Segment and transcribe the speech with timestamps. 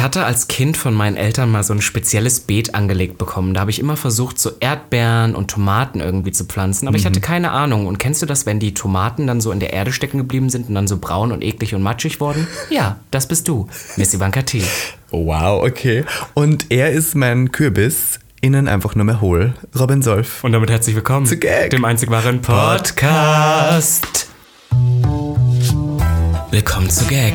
[0.00, 3.52] Ich hatte als Kind von meinen Eltern mal so ein spezielles Beet angelegt bekommen.
[3.52, 7.20] Da habe ich immer versucht, so Erdbeeren und Tomaten irgendwie zu pflanzen, aber ich hatte
[7.20, 7.86] keine Ahnung.
[7.86, 10.70] Und kennst du das, wenn die Tomaten dann so in der Erde stecken geblieben sind
[10.70, 12.46] und dann so braun und eklig und matschig wurden?
[12.70, 14.62] Ja, das bist du, Miss Ivanka T.
[15.10, 16.04] Wow, okay.
[16.32, 19.52] Und er ist mein Kürbis, innen einfach nur mehr hohl.
[19.78, 20.42] Robin Solf.
[20.44, 21.68] Und damit herzlich willkommen Zu Gag.
[21.68, 24.28] dem einzig wahren Podcast.
[26.50, 27.34] Willkommen zu Gag,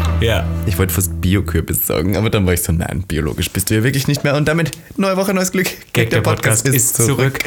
[0.21, 0.45] Ja.
[0.67, 3.83] Ich wollte fast Biokürbis sagen, aber dann war ich so, nein, biologisch bist du ja
[3.83, 4.35] wirklich nicht mehr.
[4.35, 5.67] Und damit neue Woche, neues Glück.
[5.93, 7.39] Gag, der Podcast ist zurück.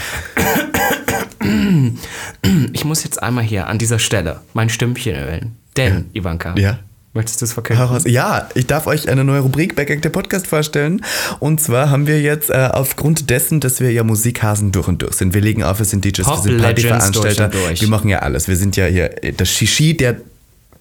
[2.72, 5.56] Ich muss jetzt einmal hier an dieser Stelle mein Stimmchen ölen.
[5.76, 6.78] Denn, Ivanka, Ja.
[7.12, 8.00] möchtest du es verkünden?
[8.10, 11.04] Ja, ich darf euch eine neue Rubrik bei Gag der Podcast vorstellen.
[11.40, 15.14] Und zwar haben wir jetzt äh, aufgrund dessen, dass wir ja Musikhasen durch und durch
[15.14, 15.32] sind.
[15.34, 17.50] Wir legen auf, wir sind DJs, wir Pop sind Legends Partyveranstalter.
[17.80, 18.48] Wir machen ja alles.
[18.48, 20.16] Wir sind ja hier das Shishi der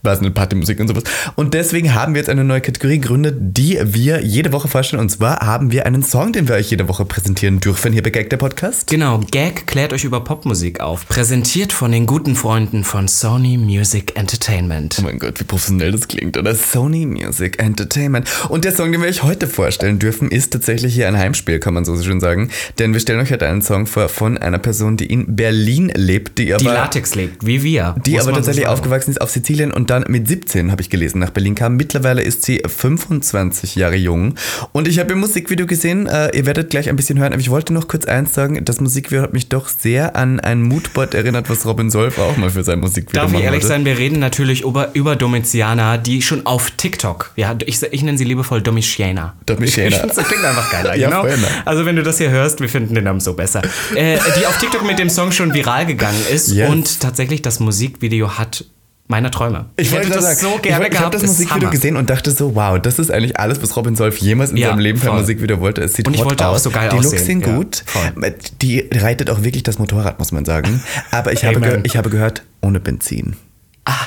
[0.04, 1.04] was eine Partymusik und sowas.
[1.36, 5.02] Und deswegen haben wir jetzt eine neue Kategorie gegründet, die wir jede Woche vorstellen.
[5.02, 8.09] Und zwar haben wir einen Song, den wir euch jede Woche präsentieren dürfen hier bei
[8.09, 8.90] Gag der Podcast.
[8.90, 11.08] Genau, Gag klärt euch über Popmusik auf.
[11.08, 14.98] Präsentiert von den guten Freunden von Sony Music Entertainment.
[15.00, 16.54] Oh mein Gott, wie professionell das klingt, oder?
[16.54, 18.30] Sony Music Entertainment.
[18.50, 21.74] Und der Song, den wir euch heute vorstellen dürfen, ist tatsächlich hier ein Heimspiel, kann
[21.74, 22.50] man so schön sagen.
[22.80, 26.38] Denn wir stellen euch heute einen Song vor von einer Person, die in Berlin lebt,
[26.38, 27.96] die aber, Die Latex legt, wie wir.
[28.06, 28.74] die aber so tatsächlich sagen.
[28.78, 31.76] aufgewachsen ist auf Sizilien und dann mit 17, habe ich gelesen, nach Berlin kam.
[31.76, 34.36] Mittlerweile ist sie 25 Jahre jung.
[34.72, 37.50] Und ich habe ihr Musikvideo gesehen, äh, ihr werdet gleich ein bisschen hören, aber ich
[37.50, 41.50] wollte noch kurz eins sagen, das Musikvideo hat mich doch sehr an ein Moodboard erinnert,
[41.50, 43.68] was Robin Solf auch mal für sein Musikvideo Darf ich ehrlich wollte.
[43.68, 48.18] sein, wir reden natürlich über, über Domitiana, die schon auf TikTok, ja, ich, ich nenne
[48.18, 49.36] sie liebevoll Domitiana.
[49.46, 49.98] Domitiana.
[50.08, 51.28] Das klingt einfach geiler, Ja, genau.
[51.66, 53.62] Also wenn du das hier hörst, wir finden den Namen so besser.
[53.96, 56.70] Äh, die auf TikTok mit dem Song schon viral gegangen ist Yes.
[56.70, 58.66] und tatsächlich das Musikvideo hat
[59.13, 59.66] meine Träume.
[59.78, 60.53] Ich, hätte wollte das das sagen.
[60.56, 61.13] so gerne ich, wollte- ich habe gehabt.
[61.16, 61.69] das Musikvideo Hammer.
[61.72, 64.69] gesehen und dachte so, wow, das ist eigentlich alles, was Robin Solf jemals in Ja,
[64.69, 65.19] seinem Leben für ein.
[65.19, 65.81] Musikvideo wollte.
[65.81, 66.63] Es sieht Und ich hot wollte auch aus.
[66.63, 67.25] so geil Die Looks aussehen.
[67.25, 67.84] sind Ja, gut.
[67.85, 68.34] voll.
[68.62, 70.81] Die reitet auch wirklich das Motorrad, muss man sagen.
[71.12, 73.35] Aber ich habe, ich habe gehört, ohne Benzin.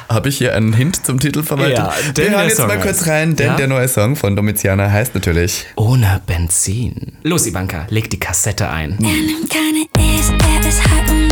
[0.09, 1.77] Habe ich hier einen Hint zum Titel verwaltet?
[1.79, 3.57] Ja, denn Wir der hören jetzt Song mal kurz rein, denn Ja?
[3.57, 7.13] der neue Song von Domitiana heißt natürlich Ohne Benzin.
[7.23, 8.93] Los, Ivanka, leg die Kassette ein.
[8.93, 11.26] Er nimmt keine E's, er ist high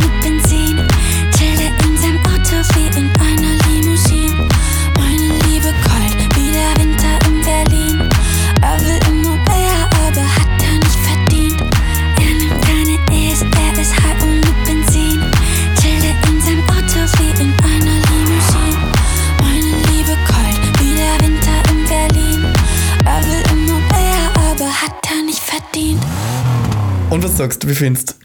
[27.15, 28.24] Und was sagst du, wie findest du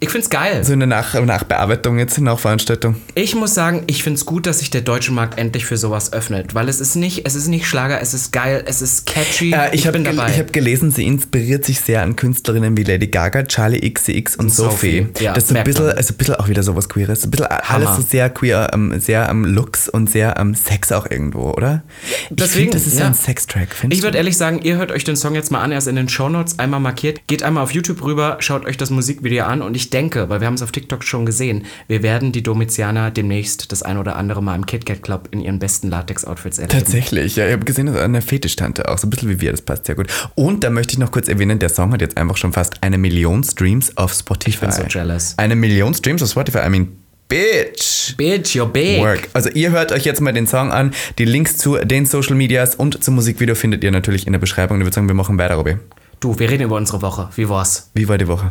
[0.00, 0.64] Ich find's geil.
[0.64, 2.96] so eine Nach Nachbearbeitung jetzt, eine Nachveranstaltung?
[3.14, 6.12] Ich muss sagen, ich finde es gut, dass sich der deutsche Markt endlich für sowas
[6.12, 9.52] öffnet, weil es ist nicht, es ist nicht Schlager, es ist geil, es ist catchy.
[9.52, 10.30] Äh, ich habe bin dabei.
[10.30, 14.46] ich hab gelesen, sie inspiriert sich sehr an Künstlerinnen wie Lady Gaga, Charlie XCX und,
[14.46, 15.06] Und Sophie.
[15.12, 15.96] Sophie, ja, das ist ein bisschen, man.
[15.96, 17.24] also ein bisschen auch wieder sowas Queeres.
[17.24, 17.96] Ein bisschen alles Hammer.
[17.96, 21.82] so sehr queer, ähm, sehr am Looks und sehr am Sex auch irgendwo, oder?
[22.02, 23.06] ich deswegen, finde, das ist ja.
[23.06, 25.72] ein Sextrack, findest ich würde ehrlich sagen, ihr hört euch den Song jetzt mal an,
[25.72, 27.20] er ist in den Shownotes einmal markiert.
[27.26, 30.46] Geht einmal auf YouTube rüber, schaut euch das Musikvideo an und ich denke, weil wir
[30.46, 34.42] haben es auf TikTok schon gesehen, wir werden die Domitianer demnächst das ein oder andere
[34.42, 36.78] Mal im KitKat Club in ihren besten Latex-Outfits erleben.
[36.78, 39.50] Tatsächlich, ja, ich habe gesehen, das ist eine Fetischtante auch, so ein bisschen wie wir,
[39.50, 40.08] das passt sehr gut.
[40.34, 42.98] Und da möchte ich noch kurz erwähnen, der Song hat jetzt einfach schon fast eine
[42.98, 44.50] Million Streams auf Spotify.
[44.50, 45.34] Ich bin so jealous.
[45.36, 46.88] Eine Million Streams auf Spotify, I mean,
[47.28, 48.16] bitch.
[48.16, 49.00] Bitch, you're big.
[49.00, 49.28] Work.
[49.32, 50.92] Also ihr hört euch jetzt mal den Song an.
[51.18, 54.78] Die Links zu den Social Medias und zum Musikvideo findet ihr natürlich in der Beschreibung.
[54.78, 55.76] Ich würde sagen, wir machen weiter, Robby.
[56.24, 57.28] Du, wir reden über unsere Woche.
[57.36, 57.90] Wie war's?
[57.92, 58.50] Wie war die Woche?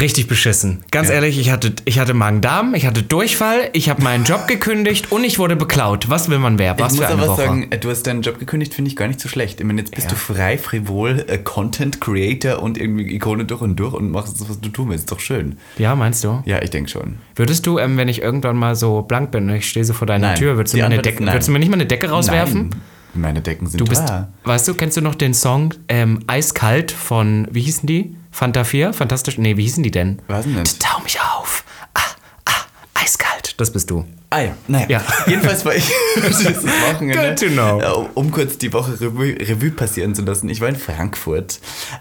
[0.00, 0.82] Richtig beschissen.
[0.90, 1.14] Ganz Ja.
[1.14, 5.22] ehrlich, ich hatte, ich hatte Magen-Darm, ich hatte Durchfall, ich habe meinen Job gekündigt und
[5.22, 6.10] ich wurde beklaut.
[6.10, 6.76] Was will man wer?
[6.80, 7.42] Was ich für muss eine aber Woche?
[7.42, 9.60] sagen, du hast deinen Job gekündigt, finde ich gar nicht so schlecht.
[9.60, 10.14] Ich meine, jetzt bist Ja.
[10.14, 14.48] du frei, frivol, äh, Content Creator und irgendwie Ikone durch und durch und machst das,
[14.50, 15.04] was du tun willst.
[15.04, 15.58] Ist doch schön.
[15.78, 16.42] ja, meinst du?
[16.44, 17.18] Ja, ich denke schon.
[17.36, 20.08] Würdest du, ähm, wenn ich irgendwann mal so blank bin und ich stehe so vor
[20.08, 20.38] deiner Nein.
[20.38, 22.70] Tür, würdest du, mir eine Decke, würdest du mir nicht mal eine Decke rauswerfen?
[22.70, 22.80] Nein.
[23.16, 24.28] Meine Decken sind Du bist, teuer.
[24.44, 28.16] weißt du, kennst du noch den Song ähm, Eiskalt von, wie hießen die?
[28.30, 28.92] Fanta 4?
[28.92, 29.38] Fantastisch?
[29.38, 30.20] Nee, wie hießen die denn?
[30.28, 30.80] Weiß nicht.
[30.80, 31.64] Tau mich auf.
[31.94, 32.00] Ah,
[32.44, 32.52] ah,
[32.94, 33.35] eiskalt.
[33.56, 34.04] Das bist du.
[34.28, 34.86] Ah ja, naja.
[34.88, 35.02] Ja.
[35.26, 35.84] Jedenfalls war ich
[36.16, 37.80] dieses Wochenende, Good to know.
[37.80, 40.48] äh, um kurz die Woche Revue, Revue passieren zu lassen.
[40.50, 41.60] Ich war in Frankfurt.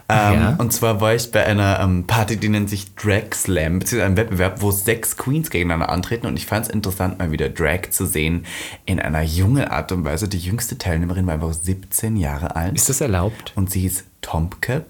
[0.10, 0.56] Ähm, Ja.
[0.58, 4.18] Und zwar war ich bei einer ähm, Party, die nennt sich Drag Slam, beziehungsweise einem
[4.18, 6.26] Wettbewerb, wo sechs Queens gegeneinander antreten.
[6.28, 8.46] Und ich fand es interessant, mal wieder Drag zu sehen
[8.86, 10.28] in einer jungen Art und Weise.
[10.28, 12.76] Die jüngste Teilnehmerin war einfach 17 Jahre alt.
[12.76, 13.54] Ist das erlaubt?
[13.56, 14.86] und sie hieß Tomke.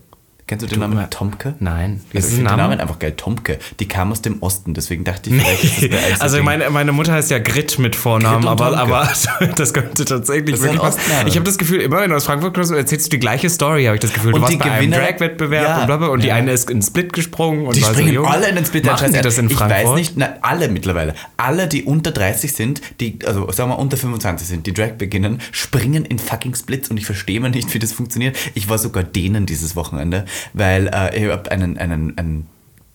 [0.47, 1.55] Kennst du den Namen mal- Tomke?
[1.59, 2.01] Nein.
[2.13, 2.61] Also ist ich finde den Name?
[2.75, 3.13] Namen einfach geil.
[3.17, 3.57] Tomke.
[3.79, 7.13] Die kam aus dem Osten, deswegen dachte ich, vielleicht ist das Also meine, meine Mutter
[7.13, 9.09] heißt ja Grit mit Vornamen, aber, aber
[9.55, 10.97] das könnte tatsächlich Das wirklich was.
[11.25, 13.85] Ich habe das Gefühl, immer wenn du aus Frankfurt kommst, erzählst du die gleiche Story,
[13.85, 14.33] habe ich das Gefühl.
[14.33, 15.79] Du Und warst die bei einem Gewinner- Drag-Wettbewerb Ja.
[15.79, 16.35] und bla bla und die Ja.
[16.35, 18.27] eine ist in Split gesprungen und Die so springen jung.
[18.27, 18.85] alle in den Split.
[18.85, 19.83] Machen die das in ich Frankfurt?
[19.87, 21.15] weiß nicht, na, alle mittlerweile.
[21.37, 25.41] Alle, die unter 30 sind, die, also sagen wir unter 25 sind, die Drag beginnen,
[25.51, 28.37] springen in fucking Splits und ich verstehe mal nicht, wie das funktioniert.
[28.53, 32.47] Ich war sogar denen dieses Wochenende, weil äh, ich habe einen, einen, einen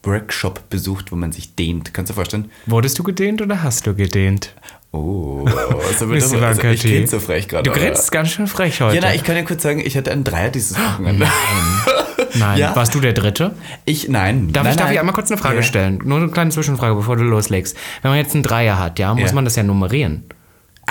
[0.03, 1.93] Workshop besucht, wo man sich dehnt.
[1.93, 2.51] Kannst du dir vorstellen?
[2.67, 4.55] Wurdest du gedehnt oder hast du gedehnt?
[4.93, 5.45] Oh,
[5.89, 7.71] also Ivanka ich grinse so frech gerade.
[7.71, 8.97] Du grinst ganz schön frech heute.
[8.97, 11.27] Ja, na, ich kann ja kurz sagen, ich hatte einen Dreier dieses Wochenende.
[12.35, 12.75] Nein, Ja.
[12.77, 13.55] warst du der Dritte?
[13.85, 14.53] Ich, nein.
[14.53, 14.95] Darf, nein, ich, darf nein.
[14.95, 15.63] ich einmal kurz eine Frage Ja.
[15.63, 16.01] stellen?
[16.05, 17.77] Nur eine kleine Zwischenfrage, bevor du loslegst.
[18.03, 19.35] Wenn man jetzt einen Dreier hat, ja, muss Ja.
[19.35, 20.25] man das ja nummerieren.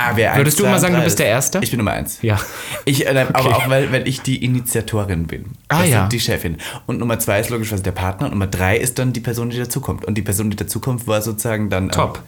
[0.01, 1.19] Ah, wer Würdest eins, du immer sagen, du bist ist?
[1.19, 1.59] der Erste?
[1.61, 2.19] Ich bin Nummer eins.
[2.21, 2.39] Ja.
[2.85, 3.53] Ich, äh, Aber Okay.
[3.53, 5.45] auch, weil, weil ich die Initiatorin bin.
[5.67, 5.99] Ah, das ja.
[6.01, 6.57] sind die Chefin.
[6.85, 8.27] Und Nummer zwei ist logischerweise der Partner.
[8.27, 10.05] Und Nummer drei ist dann die Person, die dazukommt.
[10.05, 11.89] Und die Person, die dazukommt, war sozusagen dann.
[11.89, 12.23] Top.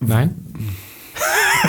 [0.00, 0.34] Nein?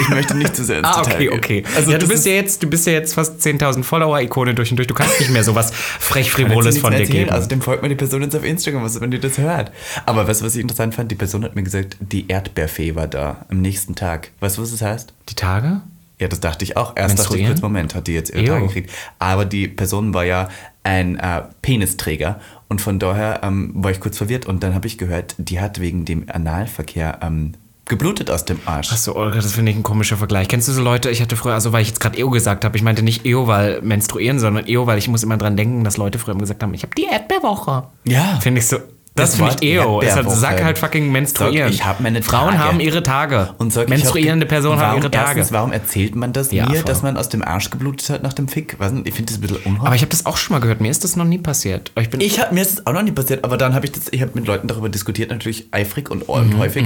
[0.02, 1.64] Ich möchte nicht zu sehr ins Ah, okay, okay.
[1.76, 4.72] Also ja, du bist ist- ja jetzt, du bist ja jetzt fast 10.000 Follower-Ikone durch
[4.72, 4.88] und durch.
[4.88, 7.20] Du kannst nicht mehr so was frech frivoles von dir erzählen.
[7.26, 7.30] geben.
[7.32, 9.72] Also dem folgt mir die Person jetzt auf Instagram, was, wenn die das hört.
[10.06, 11.12] Aber weißt du, was ich interessant fand?
[11.12, 14.32] Die Person hat mir gesagt, die Erdbeerfee war da am nächsten Tag.
[14.42, 15.14] Weißt du, was das heißt?
[15.30, 15.82] die Tage?
[16.20, 16.96] Ja, das dachte ich auch.
[16.96, 18.46] Erst dachte ich kurz, Moment, hat die jetzt ihre.
[18.46, 18.90] Tage gekriegt.
[19.20, 20.50] Aber die Person war ja
[20.84, 22.40] ein äh, Penisträger
[22.70, 25.80] und von daher ähm, war ich kurz verwirrt und dann habe ich gehört, die hat
[25.82, 27.54] wegen dem Analverkehr ähm,
[27.86, 28.92] geblutet aus dem Arsch.
[28.92, 30.48] Achso, Olga, das finde ich ein komischer Vergleich.
[30.48, 32.76] Kennst du so Leute, ich hatte früher, also weil ich jetzt gerade EO gesagt habe,
[32.76, 35.98] ich meinte nicht EO, weil menstruieren, sondern EO, weil ich muss immer dran denken, dass
[35.98, 37.84] Leute früher immer gesagt haben, ich habe die Erdbeerwoche.
[38.06, 38.40] Ja.
[38.42, 38.78] Finde ich so,
[39.16, 40.02] das, finde ich EO.
[40.02, 41.70] Es hat, sag halt fucking menstruieren.
[41.70, 42.64] Sag, ich hab meine Frauen Tage.
[42.64, 43.54] haben ihre Tage.
[43.58, 45.40] Und sag, Menstruierende Personen haben ihre Tage.
[45.40, 46.84] Erstens, warum erzählt man das Ja, mir, voll.
[46.84, 48.78] dass man aus dem Arsch geblutet hat nach dem Fick?
[49.06, 49.82] Ich finde das ein bisschen unheimlich.
[49.86, 50.82] Aber ich habe das auch schon mal gehört.
[50.82, 51.92] Mir ist das noch nie passiert.
[52.00, 53.92] Ich bin Ich hab, mir ist das auch noch nie passiert, aber dann habe ich
[53.94, 56.86] das, ich habe mit Leuten darüber diskutiert, natürlich eifrig und, Mhm, häufig,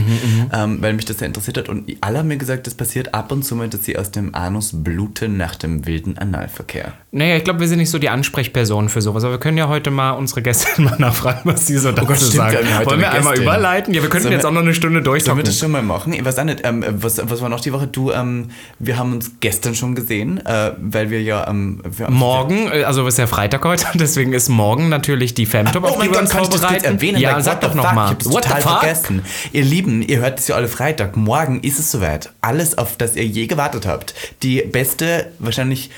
[0.54, 1.70] ähm, weil mich das sehr interessiert hat.
[1.70, 4.36] Und alle haben mir gesagt, das passiert ab und zu mal, dass sie aus dem
[4.36, 6.94] Anus bluten nach dem wilden Analverkehr.
[7.12, 9.24] Naja, ich glaube, wir sind nicht so die Ansprechpersonen für sowas.
[9.24, 12.08] Aber wir können ja heute mal unsere Gäste mal nachfragen, was sie so dazu Oh
[12.08, 12.68] Gott, stimmt, sagen.
[12.68, 13.94] wir Wollen wir einmal überleiten?
[13.94, 15.44] Ja, wir könnten jetzt auch noch eine Stunde Sollen wir durchzocken.
[15.44, 16.14] das schon mal machen?
[16.14, 17.88] Ich weiß auch nicht, ähm, was, was war noch die Woche?
[17.88, 18.50] Du, ähm,
[18.80, 23.06] wir haben uns gestern schon gesehen, äh, weil wir ja ähm, wir Morgen, äh, also
[23.08, 26.32] ist ja Freitag heute, deswegen ist morgen natürlich die Femtop, Oh auf die wir uns
[26.34, 26.84] vorbereiten.
[26.86, 27.20] erwähnen?
[27.20, 27.96] Ja, Like, sag doch noch fuck?
[27.96, 28.06] mal.
[28.06, 28.80] Ich hab's What the total fuck?
[28.80, 29.22] vergessen.
[29.52, 31.16] Ihr Lieben, ihr hört es ja alle Freitag.
[31.18, 32.32] Morgen ist es soweit.
[32.42, 34.14] Alles, auf das ihr je gewartet habt.
[34.44, 35.90] Die beste, wahrscheinlich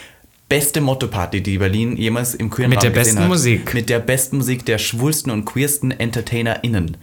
[0.51, 3.27] beste Motto-Party, die Berlin jemals im queeren Mit Raum der besten hat.
[3.27, 3.73] Musik.
[3.73, 6.97] Mit der besten Musik der schwulsten und queersten EntertainerInnen.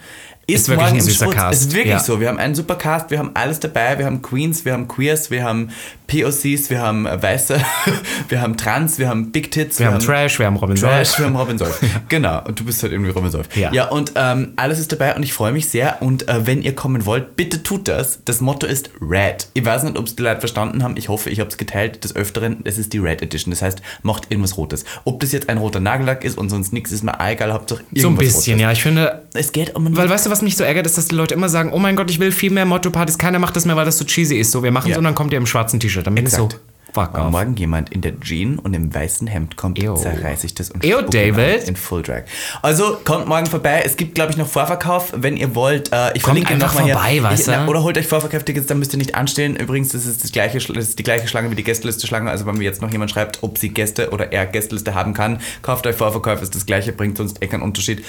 [0.54, 1.26] Ist wirklich morgen ein süßer.
[1.30, 1.60] Cast.
[1.62, 1.98] Ist wirklich Ja.
[2.00, 2.20] so.
[2.20, 3.98] Wir haben einen super Cast, wir haben alles dabei.
[3.98, 5.70] Wir haben Queens, wir haben Queers, wir haben
[6.06, 7.60] POCs, wir haben äh, Weiße,
[8.30, 11.18] wir haben Trans, wir haben Big Tits, Wir haben Trash, wir haben Robin Trash, Solf.
[11.18, 11.80] wir haben Robin Solf.
[12.08, 13.54] Genau, und du bist halt irgendwie Robin Solf.
[13.56, 13.70] Ja.
[13.72, 16.00] ja und ähm, alles ist dabei und ich freue mich sehr.
[16.00, 18.20] Und äh, wenn ihr kommen wollt, bitte tut das.
[18.24, 19.48] Das Motto ist Red.
[19.52, 20.96] Ich weiß nicht, ob es die Leute verstanden haben.
[20.96, 22.60] Ich hoffe, ich habe es geteilt des Öfteren.
[22.64, 23.50] Es ist die Red Edition.
[23.50, 24.84] Das heißt, macht irgendwas Rotes.
[25.04, 27.52] Ob das jetzt ein roter Nagellack ist und sonst nichts, ist mir egal.
[27.52, 28.62] Hauptsache irgendwas So ein bisschen, Rotes.
[28.62, 28.72] ja.
[28.72, 31.14] Ich finde, Es geht um weil weißt du, was mich so ärgert, ist, dass die
[31.14, 33.18] Leute immer sagen, oh mein Gott, ich will viel mehr Motto-Partys.
[33.18, 34.50] Keiner macht das mehr, weil das so cheesy ist.
[34.52, 34.98] So, wir machen es Ja.
[34.98, 36.06] und dann kommt ihr im schwarzen T-Shirt.
[36.06, 36.48] Dann bin ich so,
[36.94, 37.30] fuck Wenn off.
[37.30, 39.94] morgen jemand in der Jean und im weißen Hemd kommt, Ew.
[39.94, 41.68] zerreiß ich das und Ew, David.
[41.68, 42.22] in Full Drag.
[42.62, 43.82] Also kommt morgen vorbei.
[43.84, 45.92] Es gibt, glaube ich, noch Vorverkauf, wenn ihr wollt.
[45.92, 47.22] Äh, ich Kommt verlinke einfach noch mal vorbei, hier.
[47.22, 47.50] weißt ich, du?
[47.52, 49.56] na, Oder holt euch Vorverkauftickets, dann müsst ihr nicht anstehen.
[49.56, 52.30] Übrigens, das ist, das gleiche, das ist die gleiche Schlange wie die Gästeliste-Schlange.
[52.30, 55.40] Also wenn mir jetzt noch jemand schreibt, ob sie Gäste oder er Gästeliste haben kann,
[55.60, 58.02] kauft euch Vorverkauf, ist das gleiche, bringt sonst eh keinen Unterschied.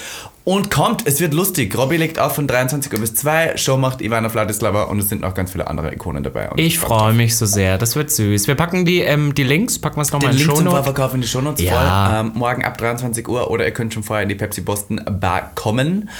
[0.50, 1.78] Und kommt, es wird lustig.
[1.78, 5.20] Robby legt auf von 23 Uhr bis 2, Show macht Ivana Vladislava und es sind
[5.20, 6.50] noch ganz viele andere Ikonen dabei.
[6.50, 7.78] Und Ich freue mich so sehr.
[7.78, 8.48] Das wird süß.
[8.48, 10.74] Wir packen die, ähm, die Links, packen wir es nochmal in die zum Shownote.
[10.74, 12.08] Vorverkauf in die Shownotes Ja.
[12.08, 12.18] voll.
[12.18, 15.52] Ähm, morgen ab 23 Uhr oder ihr könnt schon vorher in die Pepsi Boston Bar
[15.54, 16.10] kommen.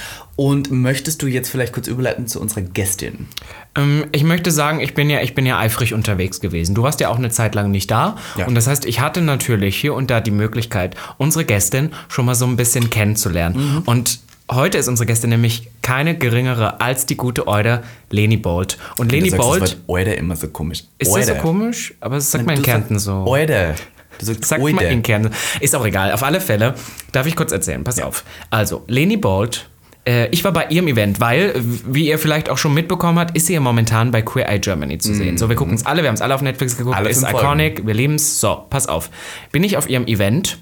[0.41, 3.27] Und möchtest du jetzt vielleicht kurz überleiten zu unserer Gästin?
[3.75, 6.73] Ähm, ich möchte sagen, ich bin, ja, ich bin ja eifrig unterwegs gewesen.
[6.73, 8.17] Du warst ja auch eine Zeit lang nicht da.
[8.35, 8.47] Ja.
[8.47, 12.33] Und das heißt, ich hatte natürlich hier und da die Möglichkeit, unsere Gästin schon mal
[12.33, 13.55] so ein bisschen kennenzulernen.
[13.55, 13.81] Mhm.
[13.85, 14.19] Und
[14.51, 18.79] heute ist unsere Gästin nämlich keine geringere als die gute Eude, Leni Bolt.
[18.97, 20.85] Und Leni Bolt, das Wort Oide immer so komisch.
[20.97, 21.93] ist das so komisch?
[21.99, 23.27] Aber das sagt man in Kärnten so.
[23.27, 23.75] Oide.
[24.17, 25.35] Du sagst Sagt man in Kärnten.
[25.59, 26.11] Ist auch egal.
[26.11, 26.73] Auf alle Fälle
[27.11, 27.83] darf ich kurz erzählen.
[27.83, 28.23] Pass auf.
[28.49, 29.67] Also, Leni Bolt
[30.05, 33.47] Äh, ich war bei ihrem Event, weil, wie ihr vielleicht auch schon mitbekommen habt, ist
[33.47, 35.37] sie ja momentan bei Queer Eye Germany zu sehen.
[35.37, 37.85] So, wir gucken es alle, wir haben es alle auf Netflix geguckt, Alle ist iconic,
[37.85, 38.39] wir lieben es.
[38.39, 39.09] So, pass auf.
[39.51, 40.57] Bin ich auf ihrem Event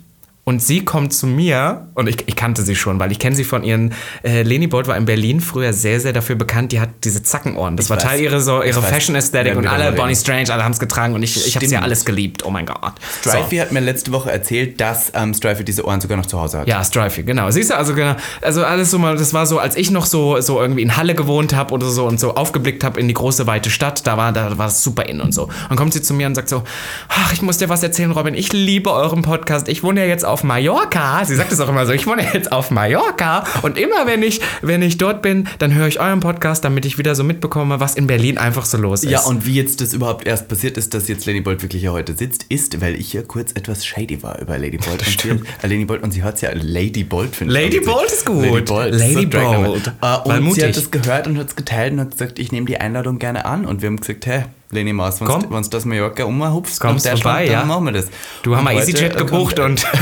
[0.49, 3.43] und sie kommt zu mir und ich, ich kannte sie schon, weil ich kenne sie
[3.43, 3.93] von ihren.
[4.23, 6.71] Äh, Leni Bolt war in Berlin früher sehr, sehr dafür bekannt.
[6.71, 7.77] Die hat diese Zackenohren.
[7.77, 8.03] Das Ich war weiß.
[8.03, 8.89] Teil ihrer so, Ich ihre weiß.
[8.89, 10.15] Fashion Aesthetic und alle Bonnie.
[10.15, 12.43] Strange, alle haben es getragen und ich, ich habe sie ja alles geliebt.
[12.47, 12.93] Oh mein Gott.
[13.21, 13.29] So.
[13.29, 16.61] Strifey hat mir letzte Woche erzählt, dass ähm, Strifey diese Ohren sogar noch zu Hause
[16.61, 16.67] hat.
[16.67, 17.51] Ja, Strifey, genau.
[17.51, 20.41] Siehst du, also genau, also alles so mal, das war so, als ich noch so,
[20.41, 23.45] so irgendwie in Halle gewohnt habe oder so und so aufgeblickt habe in die große
[23.45, 25.47] weite Stadt, da war, da war es super in und so.
[25.69, 26.63] Und kommt sie zu mir und sagt so,
[27.07, 29.67] ach, ich muss dir was erzählen, Robin, ich liebe euren Podcast.
[29.67, 31.23] Ich wohne ja jetzt auf Mallorca.
[31.25, 34.41] Sie sagt es auch immer so, ich wohne jetzt auf Mallorca und immer wenn ich,
[34.61, 37.95] wenn ich dort bin, dann höre ich euren Podcast, damit ich wieder so mitbekomme, was
[37.95, 39.11] in Berlin einfach so los ist.
[39.11, 41.93] Ja, und wie jetzt das überhaupt erst passiert ist, dass jetzt Lady Bolt wirklich hier
[41.93, 45.05] heute sitzt, ist, weil ich ja kurz etwas shady war über Lady Bolt.
[45.05, 47.85] Und sie, äh, Lady Bolt und sie hat ja Lady Bolt finde ich Lady.
[47.85, 48.43] Bolt ist gut.
[48.43, 48.93] Lady Bolt.
[48.93, 49.63] Lady so.
[49.63, 49.93] Bolt.
[50.01, 52.65] Äh, und sie hat das gehört und hat es geteilt und hat gesagt, ich nehme
[52.65, 53.65] die Einladung gerne an.
[53.65, 57.21] Und wir haben gesagt, hey, Leni Maus, wenn du das Mallorca umhupfst, Kommst nach Deutschland,
[57.21, 57.65] vorbei, dann ja.
[57.65, 58.05] machen wir das.
[58.43, 59.85] Du haben Und mal EasyJet gebucht und.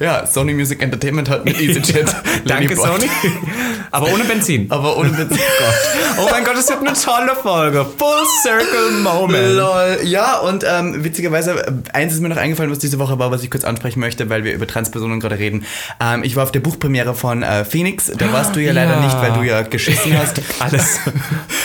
[0.00, 2.06] Ja, Sony Music Entertainment hat mit EasyJet
[2.44, 2.76] Lady Danke.
[2.76, 3.08] Sony.
[3.90, 4.66] Aber ohne Benzin.
[4.70, 5.38] Aber ohne Witz.
[6.16, 7.84] Oh mein Gott, es wird eine tolle Folge.
[7.98, 9.54] Full Circle Moment.
[9.56, 9.98] Lol.
[10.04, 13.42] Ja, und ähm, witzigerweise, äh, eins ist mir noch eingefallen, was diese Woche war, was
[13.42, 15.64] ich kurz ansprechen möchte, weil wir über Transpersonen gerade reden.
[16.00, 18.12] Ähm, ich war auf der Buchpremiere von äh, Phoenix.
[18.16, 19.00] Da warst du ja, leider Ja.
[19.00, 20.40] nicht, weil du ja geschissen hast.
[20.60, 21.00] Alles.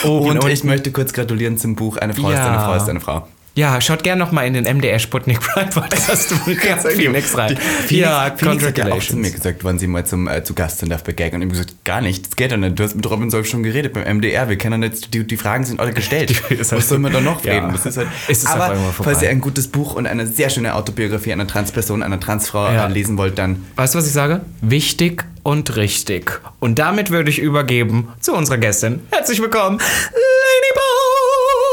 [0.02, 0.48] und unten.
[0.48, 2.46] ich möchte kurz gratulieren zum Buch Eine Frau ist Ja.
[2.52, 3.26] eine Frau ist eine Frau.
[3.56, 6.32] Ja, schaut gerne noch mal in den MDR Sputnik Pride Podcast
[6.64, 7.58] ganz Phoenix rein.
[7.88, 10.78] ja, Phoenix hat ja auch zu mir gesagt, wann sie mal zum, äh, zu Gast
[10.78, 11.32] sind darf bei Gag.
[11.34, 12.78] Und ich habe gesagt, gar nicht, das geht ja nicht.
[12.78, 14.48] Du hast mit Robin Solf schon geredet beim MDR.
[14.48, 16.30] Wir kennen jetzt, die, die Fragen sind alle gestellt.
[16.50, 17.54] Ist halt- Was soll man da noch Ja.
[17.54, 17.72] reden?
[17.72, 21.32] Das ist halt, ist aber falls ihr ein gutes Buch und eine sehr schöne Autobiografie
[21.32, 22.86] einer Transperson, einer Transfrau Ja.
[22.86, 24.42] äh, lesen wollt, dann Weißt du, was ich sage?
[24.60, 26.40] Wichtig und richtig.
[26.60, 29.00] Und damit würde ich übergeben zu unserer Gästin.
[29.10, 29.80] Herzlich willkommen,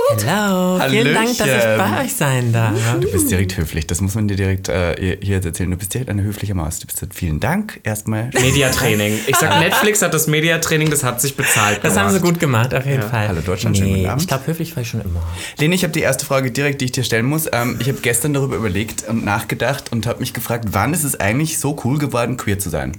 [0.10, 0.26] Bolt.
[0.26, 1.78] Hallo, vielen Dank, dass ich Hallöchen.
[1.78, 2.74] bei euch sein darf.
[3.00, 5.72] Du bist direkt höflich, das muss man dir direkt äh, hier erzählen.
[5.72, 6.80] Du bist direkt eine höfliche Maus.
[6.80, 8.30] Du bist halt, vielen Dank erstmal.
[8.34, 9.20] Mediatraining.
[9.28, 11.80] Ich sag, Netflix hat das Mediatraining, das hat sich bezahlt.
[11.84, 12.34] Das haben sie gemacht.
[12.34, 13.28] gut gemacht, auf jeden Fall.
[13.28, 14.22] Hallo Deutschland, schönen guten nee, Abend.
[14.22, 15.22] Ich glaube, höflich war ich schon immer.
[15.58, 17.48] Leni, ich habe die erste Frage direkt, die ich dir stellen muss.
[17.52, 21.20] Ähm, ich habe gestern darüber überlegt und nachgedacht und habe mich gefragt, wann ist es
[21.20, 22.94] eigentlich so cool geworden, queer zu sein?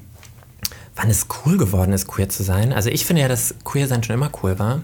[0.97, 2.73] Wann es cool geworden ist, queer zu sein.
[2.73, 4.83] Also ich finde ja, dass queer sein schon immer cool war.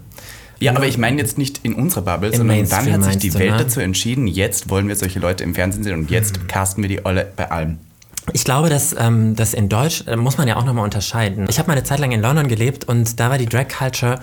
[0.60, 3.34] Ja, aber ich meine jetzt nicht in unserer Bubble, sondern wann Mainstream hat sich die
[3.34, 3.56] Welt ne?
[3.58, 7.04] dazu entschieden, jetzt wollen wir solche Leute im Fernsehen sehen und jetzt casten wir die
[7.04, 7.78] alle bei allem.
[8.32, 11.46] Ich glaube, dass, ähm, dass in Deutsch äh, muss man ja auch nochmal unterscheiden.
[11.50, 14.18] Ich habe mal eine Zeit lang in London gelebt und da war die Drag Culture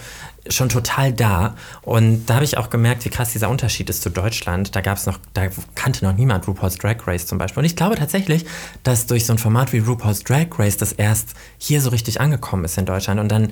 [0.49, 1.55] schon total da.
[1.81, 4.75] Und da habe ich auch gemerkt, wie krass dieser Unterschied ist zu Deutschland.
[4.75, 5.43] Da gab es noch, da
[5.75, 7.59] kannte noch niemand RuPaul's Drag Race zum Beispiel.
[7.61, 8.45] Und ich glaube tatsächlich,
[8.83, 12.65] dass durch so ein Format wie RuPaul's Drag Race das erst hier so richtig angekommen
[12.65, 13.19] ist in Deutschland.
[13.19, 13.51] Und dann,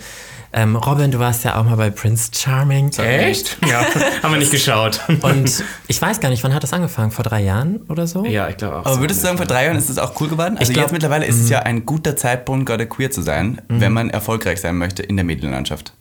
[0.54, 2.90] ähm, Robin, du warst ja auch mal bei Prince Charming.
[2.98, 3.58] Echt?
[3.68, 3.86] Ja,
[4.24, 5.00] haben wir nicht geschaut.
[5.22, 7.12] Und ich weiß gar nicht, wann hat das angefangen?
[7.12, 8.26] Vor drei Jahren oder so?
[8.26, 8.86] Ja, ich glaube auch.
[8.86, 9.02] Aber so.
[9.02, 10.58] würdest du sagen, vor drei Jahren ist es auch cool geworden?
[10.58, 13.62] Also Ich glaub- jetzt mittlerweile ist es ja ein guter Zeitpunkt, gerade queer zu sein,
[13.68, 15.94] wenn man erfolgreich sein möchte in der Medienlandschaft.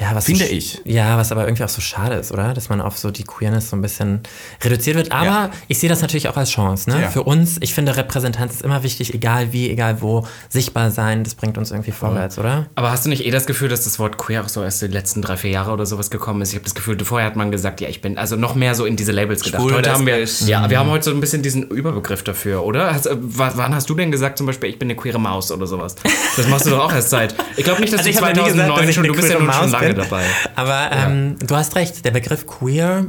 [0.00, 0.80] Ja, was Finde so, ich.
[0.84, 2.54] Ja, was aber irgendwie auch so schade ist, oder?
[2.54, 4.20] Dass man auf so die Queerness so ein bisschen
[4.62, 5.10] reduziert wird.
[5.10, 5.50] Aber Ja.
[5.66, 6.88] ich sehe das natürlich auch als Chance.
[6.88, 7.02] Ne?
[7.02, 7.08] Ja.
[7.08, 10.24] Für uns, ich finde, Repräsentanz ist immer wichtig, egal wie, egal wo.
[10.48, 12.66] Sichtbar sein, das bringt uns irgendwie vorwärts, oder?
[12.76, 14.86] Aber hast du nicht eh das Gefühl, dass das Wort queer auch so erst die
[14.86, 16.50] letzten drei, vier Jahre oder sowas gekommen ist?
[16.50, 18.84] Ich habe das Gefühl, vorher hat man gesagt, ja, ich bin also noch mehr so
[18.86, 19.62] in diese Labels gedacht.
[19.62, 22.94] Schwul, heute haben wir, ja, wir haben heute so ein bisschen diesen Überbegriff dafür, oder?
[22.94, 25.50] Hast, äh, wa- wann hast du denn gesagt, zum Beispiel, ich bin eine queere Maus
[25.50, 25.96] oder sowas?
[26.36, 27.34] Das machst du doch auch erst seit.
[27.56, 30.24] Ich glaube nicht, dass Also du 2009 schon, du bist ja nun schon lange dabei.
[30.56, 33.06] Aber ähm, du hast recht, der Begriff queer,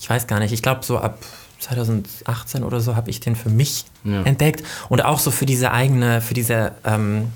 [0.00, 1.18] ich weiß gar nicht, ich glaube so ab
[1.60, 3.84] 2018 oder so habe ich den für mich
[4.24, 4.62] entdeckt.
[4.88, 7.28] Und auch so für diese eigene, für diese, ähm,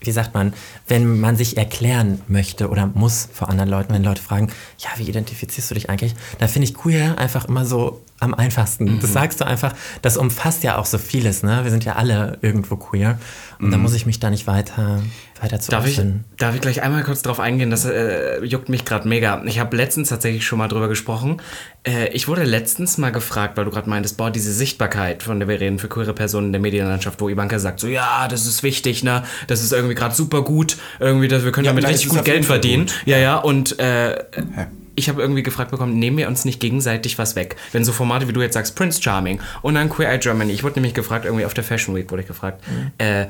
[0.00, 0.52] wie sagt man,
[0.86, 5.08] wenn man sich erklären möchte oder muss vor anderen Leuten, wenn Leute fragen, ja, wie
[5.08, 8.84] identifizierst du dich eigentlich, da finde ich queer einfach immer so am einfachsten.
[8.84, 9.00] Mhm.
[9.00, 11.60] Das sagst du einfach, das umfasst ja auch so vieles, ne?
[11.64, 13.18] Wir sind ja alle irgendwo queer
[13.60, 15.02] und da muss ich mich da nicht weiter,
[15.40, 15.74] weiter zu Mhm.
[15.74, 16.00] Darf ich,
[16.36, 17.70] darf ich gleich einmal kurz drauf eingehen?
[17.70, 19.42] Das äh, juckt mich gerade mega.
[19.46, 21.40] Ich habe letztens tatsächlich schon mal drüber gesprochen.
[21.86, 25.48] Äh, ich wurde letztens mal gefragt, weil du gerade meintest, boah, diese Sichtbarkeit, von der
[25.48, 28.62] wir reden, für queere Personen in der Medienlandschaft, wo Ivanka sagt, so, ja, das ist
[28.62, 29.24] wichtig, ne?
[29.48, 30.76] Das ist irgendwie gerade super gut.
[31.00, 32.84] Irgendwie, dass wir können Ja, damit richtig gut Geld verdienen.
[32.86, 32.94] gut.
[33.06, 34.16] Ja, ja, und äh,
[34.54, 34.66] Hä?
[34.96, 37.56] Ich habe irgendwie gefragt bekommen, nehmen wir uns nicht gegenseitig was weg?
[37.72, 40.52] Wenn so Formate, wie du jetzt sagst, Prince Charming und dann Queer Eye Germany.
[40.52, 42.90] Ich wurde nämlich gefragt, irgendwie auf der Fashion Week wurde ich gefragt, Mhm.
[42.98, 43.26] äh,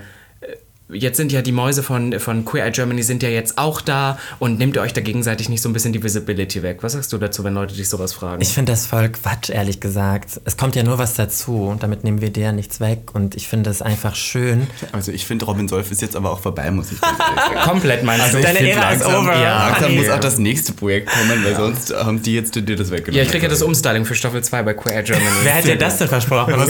[0.91, 4.19] jetzt sind ja die Mäuse von, von Queer Eye Germany sind ja jetzt auch da
[4.38, 6.79] und nehmt ihr euch da gegenseitig nicht so ein bisschen die Visibility weg?
[6.83, 8.43] Was sagst du dazu, wenn Leute dich sowas fragen?
[8.43, 10.41] Ich finde das voll Quatsch, ehrlich gesagt.
[10.45, 13.49] Es kommt ja nur was dazu und damit nehmen wir dir nichts weg und ich
[13.49, 14.67] finde es einfach schön.
[14.93, 17.17] Also ich finde, Robin Solf ist jetzt aber auch vorbei, muss ich sagen.
[17.64, 18.38] Komplett meinst du?
[18.38, 19.38] Ich Deine Ära ist langsam, over.
[19.38, 22.91] Ja, langsam muss auch das nächste Projekt kommen, weil sonst haben die jetzt dir das
[22.91, 23.17] weggenommen.
[23.17, 25.31] Ja, ich kriege ja das Umstyling für Staffel 2 bei Queer Eye Germany.
[25.45, 26.55] Wer hat dir das denn versprochen?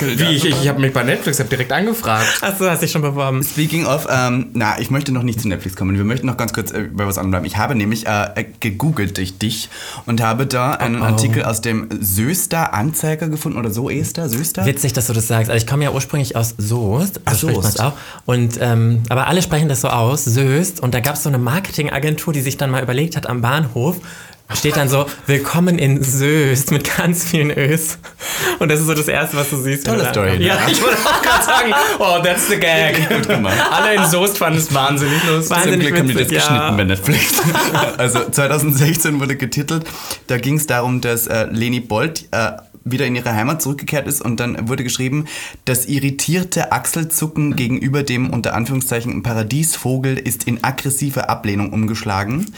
[0.00, 2.26] Du Wie, ich, ich, ich habe mich bei Netflix hab direkt angefragt.
[2.40, 3.42] Achso, hast dich schon beworben.
[3.42, 5.96] Speaking of, ähm, na, ich möchte noch nicht zu Netflix kommen.
[5.96, 7.46] Wir möchten noch ganz kurz äh, bei was anderem bleiben.
[7.46, 9.68] Ich habe nämlich äh, gegoogelt durch dich
[10.06, 14.66] und habe da einen Artikel aus dem Söster Anzeiger gefunden oder so Esther, Söster.
[14.66, 15.50] Witzig, dass du das sagst.
[15.50, 17.80] Also ich komme ja ursprünglich aus Soest, so Ach, Soest.
[17.80, 17.92] auch.
[18.26, 20.80] Und, ähm, aber alle sprechen das so aus, Soest.
[20.80, 24.00] Und da gab es so eine Marketingagentur, die sich dann mal überlegt hat am Bahnhof,
[24.54, 27.98] steht dann so, willkommen in Soest mit ganz vielen Ös.
[28.58, 29.86] Und das ist so das Erste, was du siehst.
[29.86, 30.46] Tolle Story, ne?
[30.46, 33.08] Ja, ich wollte auch gerade sagen, oh, that's the gag.
[33.08, 33.56] Gut gemacht.
[33.70, 35.48] Alle in Soest fanden es wahnsinnig lustig.
[35.48, 36.40] Zum Wahnsinnig Glück haben die das ja.
[36.40, 37.42] geschnitten bei Netflix.
[37.98, 39.84] also 2016 wurde getitelt.
[40.26, 42.52] Da ging es darum, dass äh, Leni Bolt äh,
[42.84, 45.26] wieder in ihre Heimat zurückgekehrt ist und dann wurde geschrieben,
[45.64, 52.52] das irritierte Achselzucken gegenüber dem unter Anführungszeichen Paradiesvogel ist in aggressive Ablehnung umgeschlagen.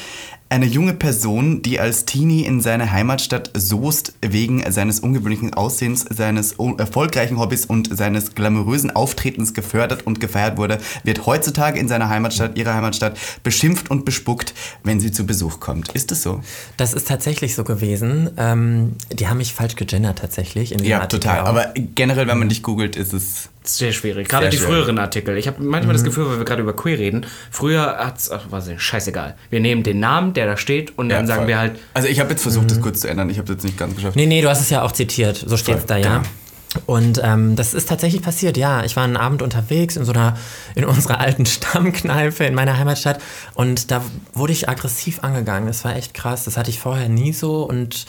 [0.53, 6.57] Eine junge Person, die als Teenie in seine Heimatstadt Soest wegen seines ungewöhnlichen Aussehens, seines
[6.77, 12.59] erfolgreichen Hobbys und seines glamourösen Auftretens gefördert und gefeiert wurde, wird heutzutage in seiner Heimatstadt,
[12.59, 14.53] ihrer Heimatstadt, beschimpft und bespuckt,
[14.85, 15.89] wenn sie zu Besuch kommt.
[15.93, 16.43] Ist das so?
[16.77, 18.29] Das ist tatsächlich so gewesen.
[18.37, 20.69] Ähm, die haben mich falsch gegendert tatsächlich.
[20.83, 21.41] Ja, Artikel total.
[21.41, 21.47] auch.
[21.47, 23.49] Aber generell, wenn man dich googelt, ist es.
[23.65, 24.29] Sehr schwierig.
[24.29, 24.67] Gerade Sehr die schön.
[24.67, 25.37] früheren Artikel.
[25.37, 28.67] Ich habe manchmal das Gefühl, weil wir gerade über Queer reden, früher hat's, ach, was
[28.67, 29.37] ist, scheißegal.
[29.51, 31.49] Wir nehmen den Namen, der da steht, und dann Ja, sagen voll.
[31.49, 33.31] wir halt, Also ich habe jetzt versucht, das kurz zu ändern.
[33.31, 34.17] Ich habe es jetzt nicht ganz geschafft.
[34.17, 35.45] Nee, nee, du hast es ja auch zitiert.
[35.47, 36.19] So steht es da, ja.
[36.19, 36.29] genau.
[36.87, 38.83] Und ähm, das ist tatsächlich passiert, ja.
[38.83, 40.37] Ich war einen Abend unterwegs in so einer,
[40.75, 43.21] in unserer alten Stammkneipe in meiner Heimatstadt
[43.55, 44.03] und da
[44.33, 45.67] wurde ich aggressiv angegangen.
[45.69, 46.45] Das war echt krass.
[46.45, 48.07] Das hatte ich vorher nie so und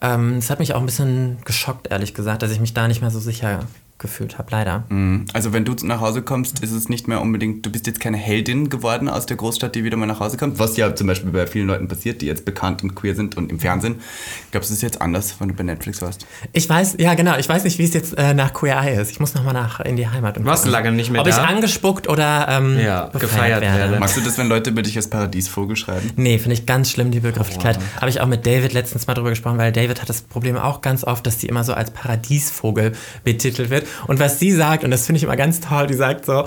[0.00, 3.00] ähm, es hat mich auch ein bisschen geschockt, ehrlich gesagt, dass ich mich da nicht
[3.02, 3.60] mehr so sicher
[3.98, 4.84] gefühlt habe, leider.
[4.88, 5.24] Mhm.
[5.32, 8.16] Also wenn du nach Hause kommst, ist es nicht mehr unbedingt, du bist jetzt keine
[8.16, 11.30] Heldin geworden aus der Großstadt, die wieder mal nach Hause kommt, was ja zum Beispiel
[11.30, 13.96] bei vielen Leuten passiert, die jetzt bekannt und queer sind und im Fernsehen.
[14.50, 16.26] Glaubst du, es ist jetzt anders, wenn du bei Netflix warst?
[16.52, 19.10] Ich weiß, ja genau, ich weiß nicht, wie es jetzt äh, nach Queer Eye ist.
[19.10, 20.38] Ich muss nochmal nach in die Heimat.
[20.38, 20.84] Und Warst du gucken.
[20.84, 21.44] lange nicht mehr Ob ich da?
[21.44, 23.78] angespuckt oder ähm, Ja, gefeiert werde.
[23.78, 23.98] werde.
[24.00, 26.10] Magst du das, wenn Leute über dich als Paradiesvogel schreiben?
[26.16, 27.78] Nee, finde ich ganz schlimm, die Begrifflichkeit.
[27.96, 30.80] Habe ich auch mit David letztens mal drüber gesprochen, weil David hat das Problem auch
[30.82, 32.92] ganz oft, dass die immer so als Paradiesvogel
[33.24, 33.86] betitelt wird.
[34.06, 36.44] Und was sie sagt, und das finde ich immer ganz toll, die sagt so,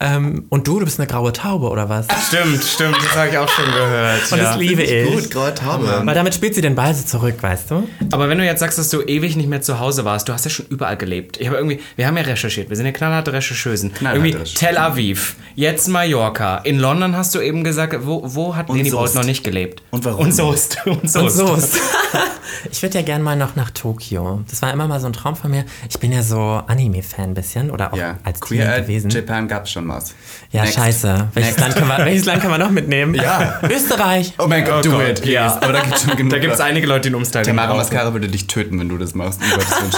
[0.00, 2.06] ähm, und du, du bist eine graue Taube oder was?
[2.28, 4.32] stimmt, stimmt, das habe ich auch schon gehört.
[4.32, 4.44] Und ja.
[4.44, 5.30] das liebe ich.
[5.30, 6.02] graue Taube.
[6.04, 7.88] Weil damit spielt sie den Ball so zurück, weißt du?
[8.10, 10.44] Aber wenn du jetzt sagst, dass du ewig nicht mehr zu Hause warst, du hast
[10.44, 11.38] ja schon überall gelebt.
[11.38, 13.92] Ich habe irgendwie, wir haben ja recherchiert, wir sind ja knallharte Rechercheusen.
[13.92, 14.54] Knallharte irgendwie.
[14.54, 16.58] Tel Aviv, jetzt Mallorca.
[16.58, 19.14] In London hast du eben gesagt, wo, wo hat Leni Bolt Soest.
[19.14, 19.82] noch nicht gelebt?
[19.90, 20.26] Und warum?
[20.26, 20.78] Und Soest.
[20.86, 21.16] Und Soest.
[21.16, 21.80] Und so ist.
[22.70, 24.42] ich würde ja gern mal noch nach Tokio.
[24.48, 25.64] Das war immer mal so ein Traum von mir.
[25.88, 29.10] Ich bin ja so Anime-Fan ein bisschen oder auch Ja, als Queer Teenie Eye gewesen.
[29.10, 30.02] Japan gab es schon mal.
[30.50, 30.74] Ja, Next.
[30.76, 31.28] scheiße.
[31.34, 31.58] Welches.
[31.58, 33.14] Land, können wir, welches Land können wir noch mitnehmen?
[33.14, 33.60] Ja.
[33.70, 34.34] Österreich.
[34.38, 35.26] Oh mein Gott, Oh do Gott, it.
[35.26, 35.56] ja.
[35.60, 36.32] Aber da gibt es schon genug.
[36.32, 37.74] Da gibt es einige Leute, die einen Umstyling Tamara.
[37.74, 39.40] Mascara würde dich töten, wenn du das machst.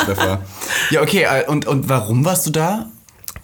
[0.02, 0.38] Stefan.
[0.90, 1.22] Ja, okay.
[1.24, 2.86] äh, Und, und warum warst du da?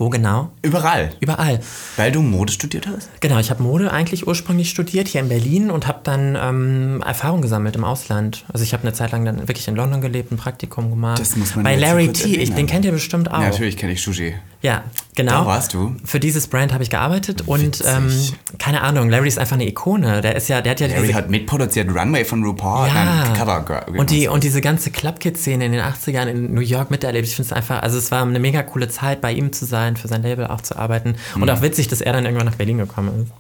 [0.01, 0.51] Wo genau?
[0.63, 1.11] Überall.
[1.21, 1.61] Überall.
[1.99, 3.11] Weil du Mode studiert hast?
[3.21, 7.43] Genau, ich habe Mode eigentlich ursprünglich studiert hier in Berlin und habe dann ähm, Erfahrung
[7.43, 8.47] gesammelt im Ausland.
[8.51, 11.21] Also ich habe eine Zeit lang dann wirklich in London gelebt, ein Praktikum gemacht.
[11.21, 13.43] Das muss man Bei Larry T, ich, den kennt ihr bestimmt auch.
[13.43, 14.37] Ja, natürlich kenne ich Shuji.
[14.63, 14.85] Ja,
[15.20, 15.40] genau.
[15.42, 15.94] Da warst du.
[16.04, 17.87] Für dieses Brand habe ich gearbeitet und Witzig.
[17.88, 18.11] ähm,
[18.59, 20.20] keine Ahnung, Larry ist einfach eine Ikone.
[20.20, 22.88] Der ist ja, der hat ja Larry diese hat mitproduziert Runway von RuPaul.
[22.88, 22.94] ja.
[23.24, 23.98] Nein, Cover Girl.
[23.98, 27.26] und die und diese ganze Clubkid-Szene in den 80ern in New York miterlebt.
[27.26, 29.96] Ich finde es einfach, also es war eine mega coole Zeit, bei ihm zu sein,
[29.96, 31.16] für sein Label auch zu arbeiten.
[31.35, 31.50] Und Mhm.
[31.50, 33.33] auch witzig, dass er dann irgendwann nach Berlin gekommen ist.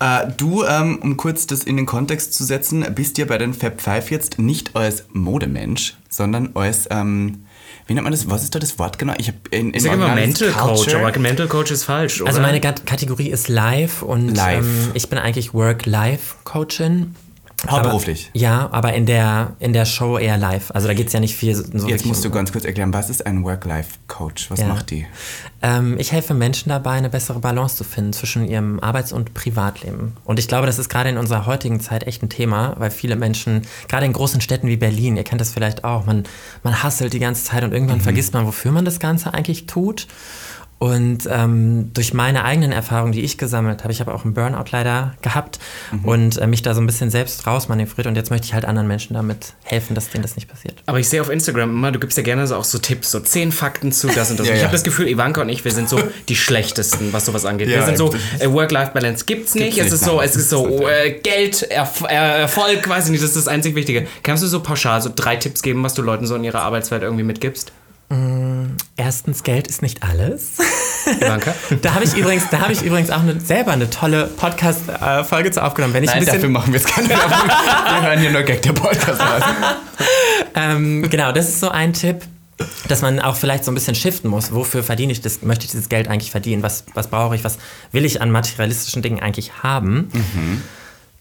[0.00, 3.52] Äh, du, ähm, um kurz das in den Kontext zu setzen, bist ja bei den
[3.52, 7.44] Fab Five jetzt nicht als Modemensch, sondern als, ähm,
[7.88, 8.28] wie nennt man das?
[8.28, 9.14] Was ist da das Wort genau?
[9.16, 12.28] Ich habe in, in Ich sag immer Mental Coach, aber Mental Coach ist falsch, oder?
[12.28, 14.64] Also meine Kategorie ist Live und Live.
[14.64, 17.14] Ähm, ich bin eigentlich Work-Life-Coachin.
[17.66, 18.28] Hauptberuflich.
[18.30, 20.70] Aber, ja, aber in der, in der Show eher live.
[20.72, 22.92] Also da geht es ja nicht viel so Jetzt musst du um- ganz kurz erklären,
[22.94, 24.50] was ist ein Work-Life-Coach?
[24.50, 24.68] Was Ja.
[24.68, 25.06] macht die?
[25.60, 30.16] Ähm, ich helfe Menschen dabei, eine bessere Balance zu finden zwischen ihrem Arbeits- und Privatleben.
[30.24, 33.16] Und ich glaube, das ist gerade in unserer heutigen Zeit echt ein Thema, weil viele
[33.16, 36.24] Menschen, gerade in großen Städten wie Berlin, ihr kennt das vielleicht auch, man,
[36.62, 40.06] man hasselt die ganze Zeit und irgendwann vergisst man, wofür man das Ganze eigentlich tut.
[40.78, 44.66] Und ähm, durch meine eigenen Erfahrungen, die ich gesammelt habe, ich habe auch einen Burnout
[44.70, 45.58] leider gehabt
[46.04, 48.86] und äh, mich da so ein bisschen selbst rausmanövriert und jetzt möchte ich halt anderen
[48.86, 50.76] Menschen damit helfen, dass denen das nicht passiert.
[50.86, 53.18] Aber ich sehe auf Instagram immer, du gibst ja gerne so auch so Tipps, so
[53.18, 54.46] zehn Fakten zu das und das.
[54.48, 54.66] Ja, ich ja.
[54.66, 57.68] habe das Gefühl, Ivanka und ich, wir sind so die schlechtesten, was sowas angeht.
[57.68, 59.74] wir Ja, sind so, äh, Work-Life-Balance gibt's nicht.
[59.74, 60.26] Gibt's es ist nicht, so, nein.
[60.26, 63.74] es ist so äh, Geld, Erf äh, Erfolg, weiß ich nicht, das ist das einzig
[63.74, 64.06] Wichtige.
[64.22, 67.02] Kannst du so pauschal so drei Tipps geben, was du Leuten so in ihrer Arbeitswelt
[67.02, 67.72] irgendwie mitgibst?
[68.98, 70.54] Erstens, Geld ist nicht alles.
[71.20, 71.54] Ivanka?
[71.82, 75.62] Da habe ich übrigens, da habe ich übrigens auch eine, selber eine tolle Podcast-Folge zu
[75.62, 75.94] aufgenommen.
[75.94, 77.48] Wenn ich ein Nein, bisschen, dafür machen wir jetzt keine Werbung.
[77.48, 79.20] Wir hören hier nur Gag der Podcast
[80.56, 82.22] ähm, genau, das ist so ein Tipp,
[82.88, 84.52] dass man auch vielleicht so ein bisschen shiften muss.
[84.52, 85.42] Wofür verdiene ich das?
[85.42, 86.64] Möchte ich dieses Geld eigentlich verdienen?
[86.64, 87.44] Was, was brauche ich?
[87.44, 87.58] Was
[87.92, 90.08] will ich an materialistischen Dingen eigentlich haben?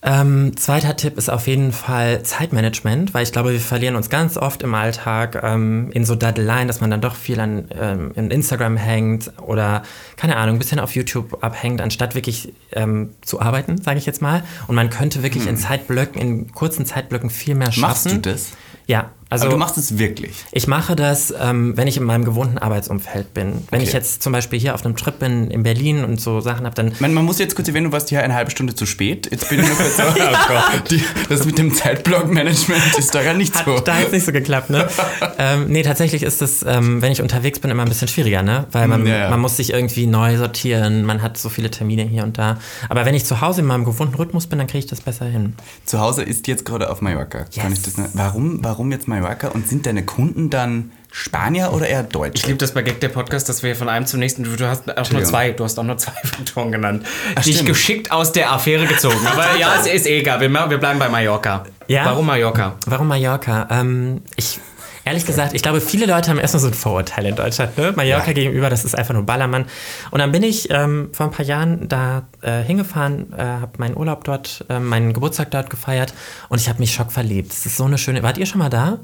[0.03, 4.37] Ähm, zweiter Tipp ist auf jeden Fall Zeitmanagement, weil ich glaube, wir verlieren uns ganz
[4.37, 8.29] oft im Alltag ähm, in so Daddeleien, dass man dann doch viel an ähm, in
[8.29, 9.81] Instagram hängt oder
[10.15, 14.21] keine Ahnung, ein bisschen auf YouTube abhängt, anstatt wirklich ähm, zu arbeiten, sage ich jetzt
[14.21, 14.43] mal.
[14.67, 18.11] Und man könnte wirklich in Zeitblöcken, in kurzen Zeitblöcken viel mehr schaffen.
[18.11, 18.51] Machst du das?
[18.85, 20.35] Ja, also Aber du machst es wirklich.
[20.51, 23.63] ich mache das, ähm, wenn ich in meinem gewohnten Arbeitsumfeld bin.
[23.71, 23.97] Wenn ich Okay.
[23.97, 26.93] jetzt zum Beispiel hier auf einem Trip bin in Berlin und so Sachen habe, dann
[26.99, 29.27] Man, man muss jetzt kurz erwähnen, du warst hier eine halbe Stunde zu spät.
[29.31, 30.13] Jetzt bin ich nur kurz oh
[30.47, 30.91] Gott.
[30.91, 33.79] Die, das mit dem Zeitblock-Management ist da gar nicht hat so.
[33.79, 34.87] da jetzt nicht so geklappt, ne?
[35.37, 38.65] ähm, nee, tatsächlich ist es, ähm, wenn ich unterwegs bin, immer ein bisschen schwieriger, ne?
[38.71, 39.29] Weil man, Ja, ja.
[39.29, 42.57] man muss sich irgendwie neu sortieren, man hat so viele Termine hier und da.
[42.89, 45.25] Aber wenn ich zu Hause in meinem gewohnten Rhythmus bin, dann kriege ich das besser
[45.25, 45.55] hin.
[45.85, 47.39] Zu Hause ist jetzt gerade auf Mallorca.
[47.55, 47.79] Kann Yes.
[47.79, 48.09] ich das nicht?
[48.13, 49.49] Warum, warum jetzt Mallorca?
[49.49, 52.35] Und sind deine Kunden dann Spanier oder eher Deutsche?
[52.35, 54.95] Ich liebe das bei Gag der Podcast, dass wir von einem zum nächsten, du, hast
[54.97, 58.31] auch nur zwei, du hast auch nur zwei Faktoren genannt, Ach, die ich geschickt aus
[58.31, 59.25] der Affäre gezogen.
[59.25, 61.65] Aber ja, es ist eh egal, wir, wir bleiben bei Mallorca.
[61.87, 62.05] Ja?
[62.05, 62.75] Warum Mallorca?
[62.85, 63.67] Warum Mallorca?
[63.71, 64.59] Ähm, ich,
[65.07, 67.77] ehrlich gesagt, ich glaube, viele Leute haben erstmal so ein Vorurteil in Deutschland.
[67.77, 67.93] Ne?
[67.95, 68.33] Mallorca Ja.
[68.33, 69.65] gegenüber, das ist einfach nur Ballermann.
[70.11, 73.97] Und dann bin ich ähm, vor ein paar Jahren da äh, hingefahren, äh, habe meinen
[73.97, 76.13] Urlaub dort, äh, meinen Geburtstag dort gefeiert
[76.49, 77.51] und ich habe mich schockverliebt.
[77.51, 78.23] Es ist so eine schöne.
[78.23, 78.99] Wart ihr schon mal da?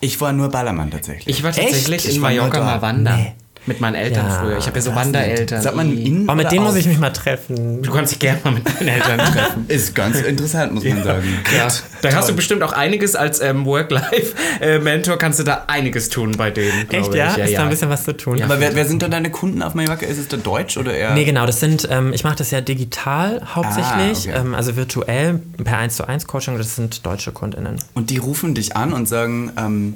[0.00, 1.36] Ich war nur Ballermann tatsächlich.
[1.38, 3.18] Ich war tatsächlich Ich in Mallorca mal wandern.
[3.18, 3.34] Nee.
[3.66, 4.58] Mit meinen Eltern Ja, früher.
[4.58, 5.60] Ich habe ja so Wandereltern.
[5.60, 7.82] Sagt man in Oh, mit denen muss ich mich mal treffen.
[7.82, 9.64] Du kannst dich gerne mal mit meinen Eltern treffen.
[9.68, 11.26] Ist ganz interessant, muss man sagen.
[11.56, 11.68] Ja,
[12.02, 16.50] da hast du bestimmt auch einiges als ähm, Work-Life-Mentor, kannst du da einiges tun bei
[16.50, 16.88] denen.
[16.90, 17.32] Echt, ja?
[17.36, 17.44] ich.
[17.44, 18.42] Ist da ein bisschen was zu tun?
[18.42, 20.06] Aber wer, wer sind dann deine Kunden auf Mallorca?
[20.06, 21.14] Ist es da Deutsch oder eher?
[21.14, 24.40] Nee, genau, das sind, ähm, ich mache das ja digital hauptsächlich, Ah, okay.
[24.40, 27.76] ähm, also virtuell per 1 zu 1 Coaching, das sind deutsche KundInnen.
[27.94, 29.94] Und die rufen dich an und sagen, ähm,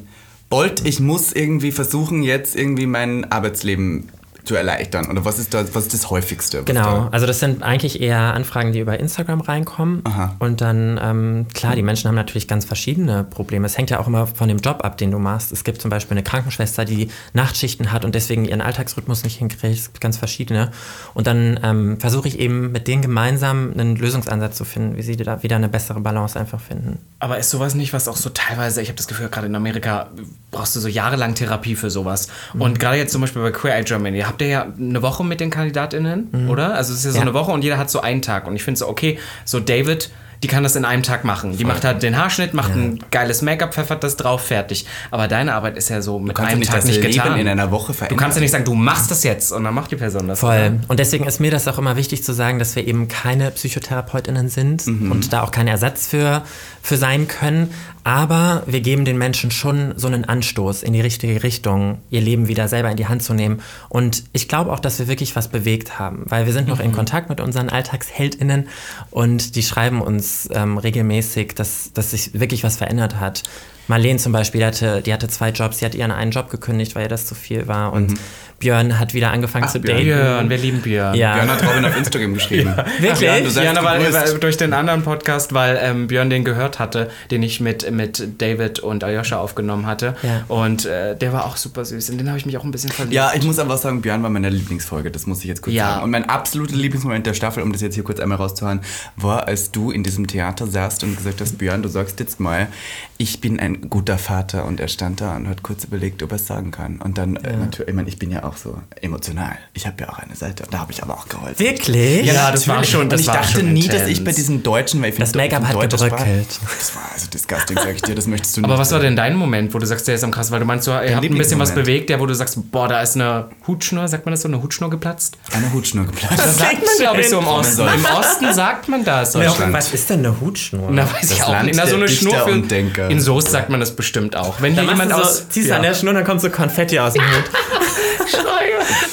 [0.50, 4.08] Bolt, ich muss irgendwie versuchen, jetzt irgendwie mein Arbeitsleben
[4.44, 5.10] zu erleichtern.
[5.10, 6.58] Oder was ist da, was ist das häufigste?
[6.58, 10.02] was Genau, Da, also das sind eigentlich eher Anfragen, die über Instagram reinkommen.
[10.04, 10.36] Aha.
[10.38, 13.66] Und dann, ähm, klar, die Menschen haben natürlich ganz verschiedene Probleme.
[13.66, 15.52] Es hängt ja auch immer von dem Job ab, den du machst.
[15.52, 19.64] Es gibt zum Beispiel eine Krankenschwester, die Nachtschichten hat und deswegen ihren Alltagsrhythmus nicht hinkriegt.
[19.64, 20.70] Es gibt ganz verschiedene.
[21.14, 25.16] Und dann ähm, versuche ich eben mit denen gemeinsam einen Lösungsansatz zu finden, wie sie
[25.16, 26.98] da wieder eine bessere Balance einfach finden.
[27.18, 30.08] Aber ist sowas nicht, was auch so teilweise, ich habe das Gefühl, gerade in Amerika
[30.50, 32.28] brauchst du so jahrelang Therapie für sowas.
[32.54, 32.62] Mhm.
[32.62, 35.40] Und gerade jetzt zum Beispiel bei Queer Eye Germany, habt ihr ja eine Woche mit
[35.40, 36.74] den KandidatInnen, oder?
[36.74, 37.20] Also es ist ja so Mhm.
[37.26, 37.30] Ja.
[37.30, 38.46] eine Woche und jeder hat so einen Tag.
[38.46, 40.10] Und ich finde so, okay, so David,
[40.42, 41.54] die kann das in einem Tag machen.
[41.58, 44.86] Die macht halt den Haarschnitt, macht ein geiles Make-up, pfeffert das drauf, fertig.
[45.10, 47.38] Aber deine Arbeit ist ja so mit ja einem nicht Tag das nicht Leben getan.
[47.38, 48.18] in einer Woche du verändern.
[48.18, 50.42] kannst ja nicht sagen, du machst das jetzt und dann macht die Person das.
[50.42, 50.54] oder?
[50.54, 50.80] Voll.
[50.88, 54.48] Und deswegen ist mir das auch immer wichtig zu sagen, dass wir eben keine PsychotherapeutInnen
[54.48, 56.42] sind und da auch kein Ersatz für,
[56.82, 57.72] für sein können.
[58.02, 62.48] Aber wir geben den Menschen schon so einen Anstoß in die richtige Richtung, ihr Leben
[62.48, 63.60] wieder selber in die Hand zu nehmen.
[63.88, 66.92] Und ich glaube auch, dass wir wirklich was bewegt haben, weil wir sind noch in
[66.92, 68.68] Kontakt mit unseren AlltagsheldInnen
[69.10, 73.42] und die schreiben uns ähm, regelmäßig, dass, dass sich wirklich was verändert hat.
[73.86, 76.94] Marlene zum Beispiel, die hatte, die hatte zwei Jobs, die hat ihren einen Job gekündigt,
[76.94, 77.92] weil ihr das zu viel war.
[77.92, 78.14] Und
[78.60, 79.96] Björn hat wieder angefangen zu Björn.
[79.96, 80.04] daten.
[80.06, 81.14] Björn, wir lieben Björn.
[81.14, 81.34] Ja.
[81.34, 82.74] Björn hat Robin auf Instagram geschrieben.
[82.98, 83.18] Wirklich?
[83.18, 87.42] Björn, du Ja, weil, durch den anderen Podcast, weil ähm, Björn den gehört hatte, den
[87.42, 90.14] ich mit, mit David und Aljoscha aufgenommen hatte.
[90.22, 90.44] Ja.
[90.48, 92.10] Und äh, der war auch super süß.
[92.10, 93.14] In den habe ich mich auch ein bisschen verliebt.
[93.14, 95.92] Ja, ich muss aber sagen, Björn war meine Lieblingsfolge, das muss ich jetzt kurz Ja.
[95.94, 96.04] sagen.
[96.04, 98.80] Und mein absoluter Lieblingsmoment der Staffel, um das jetzt hier kurz einmal rauszuhauen,
[99.16, 102.68] war, als du in diesem Theater saßt und gesagt hast, Björn, du sagst jetzt mal,
[103.16, 104.66] ich bin ein guter Vater.
[104.66, 107.00] Und er stand da und hat kurz überlegt, ob er es sagen kann.
[107.00, 109.56] Und dann, äh, natürlich, ich meine, ich bin ja auch so emotional.
[109.74, 110.64] Ich habe ja auch eine Seite.
[110.70, 111.58] Da habe ich aber auch geholfen.
[111.58, 112.24] Wirklich?
[112.26, 114.00] Ja, das war schon- Und das ich war dachte schon nie, intens.
[114.02, 116.46] dass ich bei diesen Deutschen, weil ich Das Make-up hat gedrückelt.
[116.78, 118.70] Das war also disgusting, sag ich dir, das möchtest du nicht.
[118.70, 120.66] Aber was war denn dein Moment, wo du sagst, der ist am krass, weil du
[120.66, 123.14] meinst, du, ihr habt ein bisschen was bewegt, der, wo du sagst, boah, da ist
[123.16, 125.36] eine Hutschnur, sagt man das so, eine Hutschnur geplatzt?
[125.52, 126.38] Eine Hutschnur geplatzt.
[126.38, 127.80] Das sagt man, glaube ich, so im Osten.
[127.82, 129.34] Im Osten sagt man das.
[129.34, 129.72] Ja, Deutschland.
[129.72, 130.88] was ist denn eine Hutschnur?
[130.90, 131.74] Na, weiß Das ich auch nicht.
[131.76, 132.70] Na, so eine Schnur für, und.
[132.72, 134.60] In Soest sagt man das bestimmt auch.
[134.60, 135.48] Wenn da jemand aus...
[135.48, 135.76] ziehst du Ja.
[135.76, 137.44] an der Schnur, dann kommt so Konfetti aus dem Hut.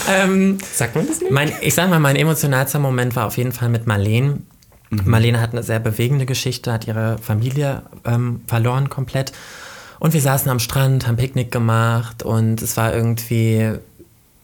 [0.10, 1.32] ähm, Sagt man das nicht?
[1.32, 4.40] mein, ich sag mal, mein emotionalster Moment war auf jeden Fall mit Marlene.
[4.90, 9.34] Marlene hat eine sehr bewegende Geschichte, hat ihre Familie ähm, verloren komplett.
[10.00, 13.72] Und wir saßen am Strand, haben Picknick gemacht und es war irgendwie,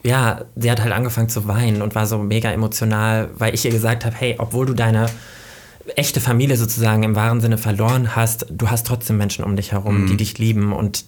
[0.03, 3.71] ja, sie hat halt angefangen zu weinen und war so mega emotional, weil ich ihr
[3.71, 5.05] gesagt habe, hey, obwohl du deine
[5.95, 10.07] echte Familie sozusagen im wahren Sinne verloren hast, du hast trotzdem Menschen um dich herum,
[10.07, 11.05] die dich lieben und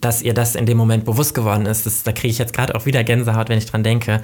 [0.00, 2.74] dass ihr das in dem Moment bewusst geworden ist, das, da kriege ich jetzt gerade
[2.74, 4.22] auch wieder Gänsehaut, wenn ich dran denke,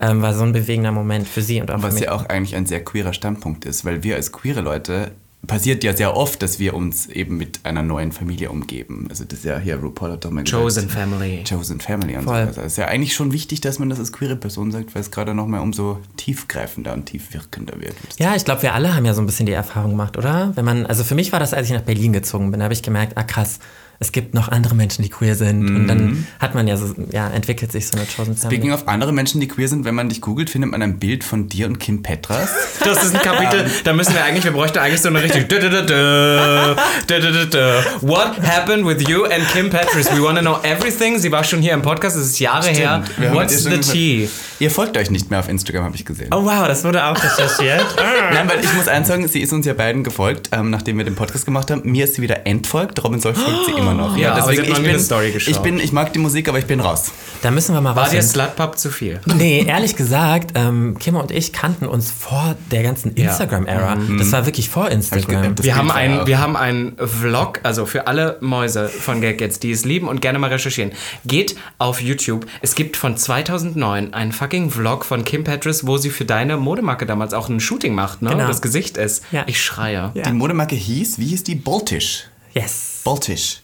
[0.00, 2.04] ähm, war so ein bewegender Moment für sie und auch für Was mich.
[2.04, 5.12] ja auch eigentlich ein sehr queerer Standpunkt ist, weil wir als queere Leute
[5.46, 9.06] passiert ja sehr oft, dass wir uns eben mit einer neuen Familie umgeben.
[9.10, 10.62] Also das ist ja hier RuPaul hat doch mal gesagt.
[10.62, 11.42] Chosen Family.
[11.48, 12.42] Chosen Family und Voll.
[12.42, 12.60] so weiter.
[12.64, 15.10] Es ist ja eigentlich schon wichtig, dass man das als queere Person sagt, weil es
[15.10, 17.94] gerade nochmal umso tiefgreifender und tiefwirkender wird.
[18.18, 20.52] Ja, ich glaube, wir alle haben ja so ein bisschen die Erfahrung gemacht, oder?
[20.54, 22.82] Wenn man, also für mich war das, als ich nach Berlin gezogen bin, habe ich
[22.84, 23.58] gemerkt, ah krass,
[24.02, 25.64] es gibt noch andere Menschen, die queer sind.
[25.64, 28.56] Und dann hat man ja so, ja, entwickelt sich so eine Chosen Family.
[28.56, 31.22] Speaking of andere Menschen, die queer sind, wenn man dich googelt, findet man ein Bild
[31.22, 32.50] von dir und Kim Petras.
[32.84, 35.48] Das ist ein Kapitel, da müssen wir eigentlich, wir bräuchten eigentlich so eine richtig.
[35.48, 36.74] dö, dö, dö, dö,
[37.06, 37.80] dö, dö, dö, dö.
[38.00, 40.10] What happened with you and Kim Petras?
[40.12, 41.20] We want to know everything.
[41.20, 43.04] Sie war schon hier im Podcast, es ist Jahre her.
[43.16, 44.28] Wir haben What's the tea?
[44.58, 46.28] Ihr folgt euch nicht mehr auf Instagram, habe ich gesehen.
[46.32, 47.84] Oh wow, das wurde auch recherchiert.
[48.32, 51.04] Nein, weil ich muss eins sagen, sie ist uns ja beiden gefolgt, ähm, nachdem wir
[51.04, 51.82] den Podcast gemacht haben.
[51.84, 54.16] Mir ist sie wieder entfolgt, Robin Solf folgt sie immer noch.
[54.16, 55.50] Ja, hat noch ich bin, eine Story geschaut.
[55.54, 57.10] ich bin, ich mag die Musik, aber ich bin raus.
[57.42, 58.10] da müssen wir mal War was.
[58.10, 59.20] dir Slutpub zu viel?
[59.34, 63.30] Nee, ehrlich gesagt, ähm, Kim und ich kannten uns vor der ganzen Ja.
[63.30, 63.96] Instagram-Ära.
[64.18, 65.54] Das war wirklich vor Instagram.
[65.56, 68.88] Das Wir haben, Bild war ein, auch- wir haben einen Vlog, also für alle Mäuse
[68.88, 70.92] von Gag jetzt, die es lieben und gerne mal recherchieren.
[71.24, 72.46] Geht auf YouTube.
[72.60, 77.06] Es gibt von 2009 einen fucking Vlog von Kim Petras, wo sie für deine Modemarke
[77.06, 78.30] damals auch ein Shooting macht, ne?
[78.30, 78.46] Genau.
[78.46, 79.24] Das Gesicht ist.
[79.32, 79.44] Ja.
[79.46, 80.10] Ich schreie.
[80.14, 80.22] Ja.
[80.24, 81.54] Die Modemarke hieß, wie hieß die?
[81.54, 82.24] Boltisch.
[82.54, 83.00] Yes.
[83.04, 83.61] Boltisch.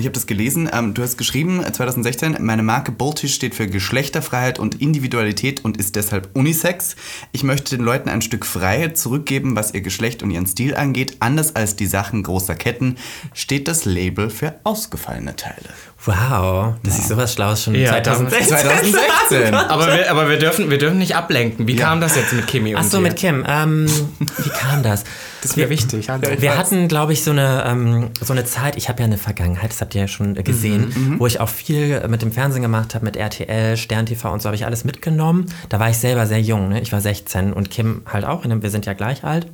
[0.00, 3.66] Ich habe das gelesen, ähm, du hast geschrieben, äh, 2016, meine Marke Boltisch steht für
[3.66, 6.96] Geschlechterfreiheit und Individualität und ist deshalb Unisex.
[7.32, 11.18] Ich möchte den Leuten ein Stück Freiheit zurückgeben, was ihr Geschlecht und ihren Stil angeht.
[11.20, 12.96] Anders als die Sachen großer Ketten
[13.34, 15.68] steht das Label für ausgefallene Teile.
[16.06, 18.56] Wow, dass ich sowas Schlaues schon Ja, 2016.
[18.56, 19.54] 2016!
[19.54, 21.66] Aber, wir, aber wir, dürfen, wir dürfen nicht ablenken.
[21.66, 23.02] Wie kam das jetzt mit Kimi und Ach so, dir?
[23.02, 23.44] mit Kim.
[23.46, 23.86] Ähm,
[24.18, 25.04] wie kam das?
[25.42, 26.10] Das wäre wichtig.
[26.10, 26.40] Also.
[26.40, 29.70] Wir hatten, glaube ich, so eine, ähm, so eine Zeit, ich habe ja eine Vergangenheit,
[29.70, 32.62] das habt ihr ja schon äh, gesehen, wo ich auch viel äh, mit dem Fernsehen
[32.62, 35.46] gemacht habe, mit RTL, Stern TV und so habe ich alles mitgenommen.
[35.68, 36.80] Da war ich selber sehr jung, ne?
[36.80, 39.46] ich war 16 und Kim halt auch, dem- wir sind ja gleich alt.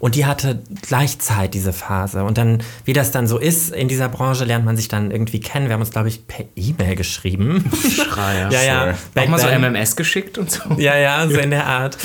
[0.00, 2.24] Und die hatte gleichzeitig diese Phase.
[2.24, 5.40] Und dann, wie das dann so ist in dieser Branche, lernt man sich dann irgendwie
[5.40, 5.68] kennen.
[5.68, 7.64] Wir haben uns, glaube ich, per E-Mail geschrieben.
[7.90, 8.50] Schreier.
[8.52, 8.80] ja, ja.
[9.14, 9.24] Sure.
[9.24, 9.46] Auch mal so.
[9.48, 10.60] MMS geschickt und so.
[10.76, 11.96] Ja, ja, so in der Art.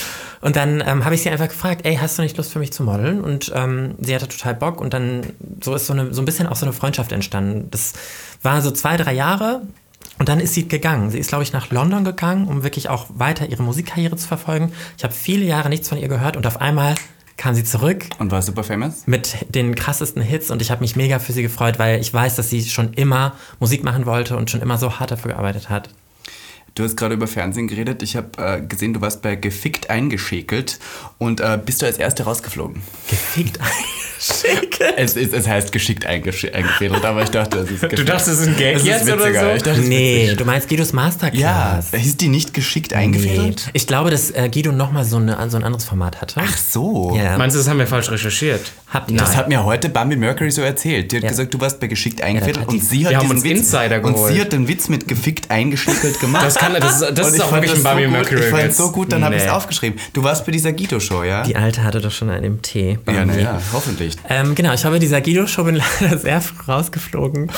[0.41, 2.73] Und dann ähm, habe ich sie einfach gefragt, ey, hast du nicht Lust für mich
[2.73, 3.21] zu modeln?
[3.21, 5.21] Und ähm, sie hatte total Bock und dann
[5.63, 7.67] so ist so, eine, so ein bisschen auch so eine Freundschaft entstanden.
[7.71, 7.93] Das
[8.41, 9.61] war so zwei, drei Jahre
[10.17, 11.11] und dann ist sie gegangen.
[11.11, 14.71] Sie ist, glaube ich, nach London gegangen, um wirklich auch weiter ihre Musikkarriere zu verfolgen.
[14.97, 16.95] Ich habe viele Jahre nichts von ihr gehört und auf einmal
[17.37, 19.07] kam sie zurück Und war super famous?
[19.07, 22.35] mit den krassesten Hits und ich habe mich mega für sie gefreut, weil ich weiß,
[22.35, 25.89] dass sie schon immer Musik machen wollte und schon immer so hart dafür gearbeitet hat.
[26.73, 28.01] Du hast gerade über Fernsehen geredet.
[28.01, 30.79] Ich habe äh, gesehen, du warst bei Gefickt eingeschäkelt
[31.17, 32.81] und äh, bist du als Erste rausgeflogen.
[33.09, 34.79] Gefickt eingeschickt.
[34.97, 38.39] Es, ist, es heißt geschickt eingesch- eingefädelt, aber ich dachte, es ist Du dachtest, es
[38.41, 39.27] ist ein Gag es ist jetzt oder so?
[39.27, 41.91] Ich dachte, es ist Nee, du meinst Guidos Masterclass.
[41.91, 43.69] Ja, hieß die nicht geschickt eingefädelt?
[43.73, 46.39] Ich glaube, dass äh, Guido nochmal so, eine, so ein anderes Format hatte.
[46.41, 47.15] Ach so.
[47.17, 47.37] ja.
[47.37, 48.71] Meinst du, das haben wir falsch recherchiert?
[48.87, 49.17] Habt ihr?
[49.17, 51.11] Das hat mir heute Bambi Mercury so erzählt.
[51.11, 51.29] Die hat Ja.
[51.29, 54.01] gesagt, du warst bei geschickt eingefädelt hat und sie hat Wir haben uns Witz, Insider
[54.03, 54.33] und geholt.
[54.33, 56.45] sie hat den Witz mit gefickt eingeschäkelt gemacht.
[56.45, 58.09] Das, kann, das, ist, das Und ist ich auch fand wirklich ein das Barbie so.
[58.11, 58.39] Mercury.
[58.41, 59.51] Ich fand es so gut, dann habe ich es Nee.
[59.53, 59.99] aufgeschrieben.
[60.13, 61.43] Du warst bei dieser Guido-Show, ja?
[61.43, 62.75] Die Alte hatte doch schon einen MT.
[63.07, 64.15] ja, naja, hoffentlich.
[64.29, 67.51] Ähm, genau, ich habe bei dieser Guido-Show bin leider sehr früh rausgeflogen.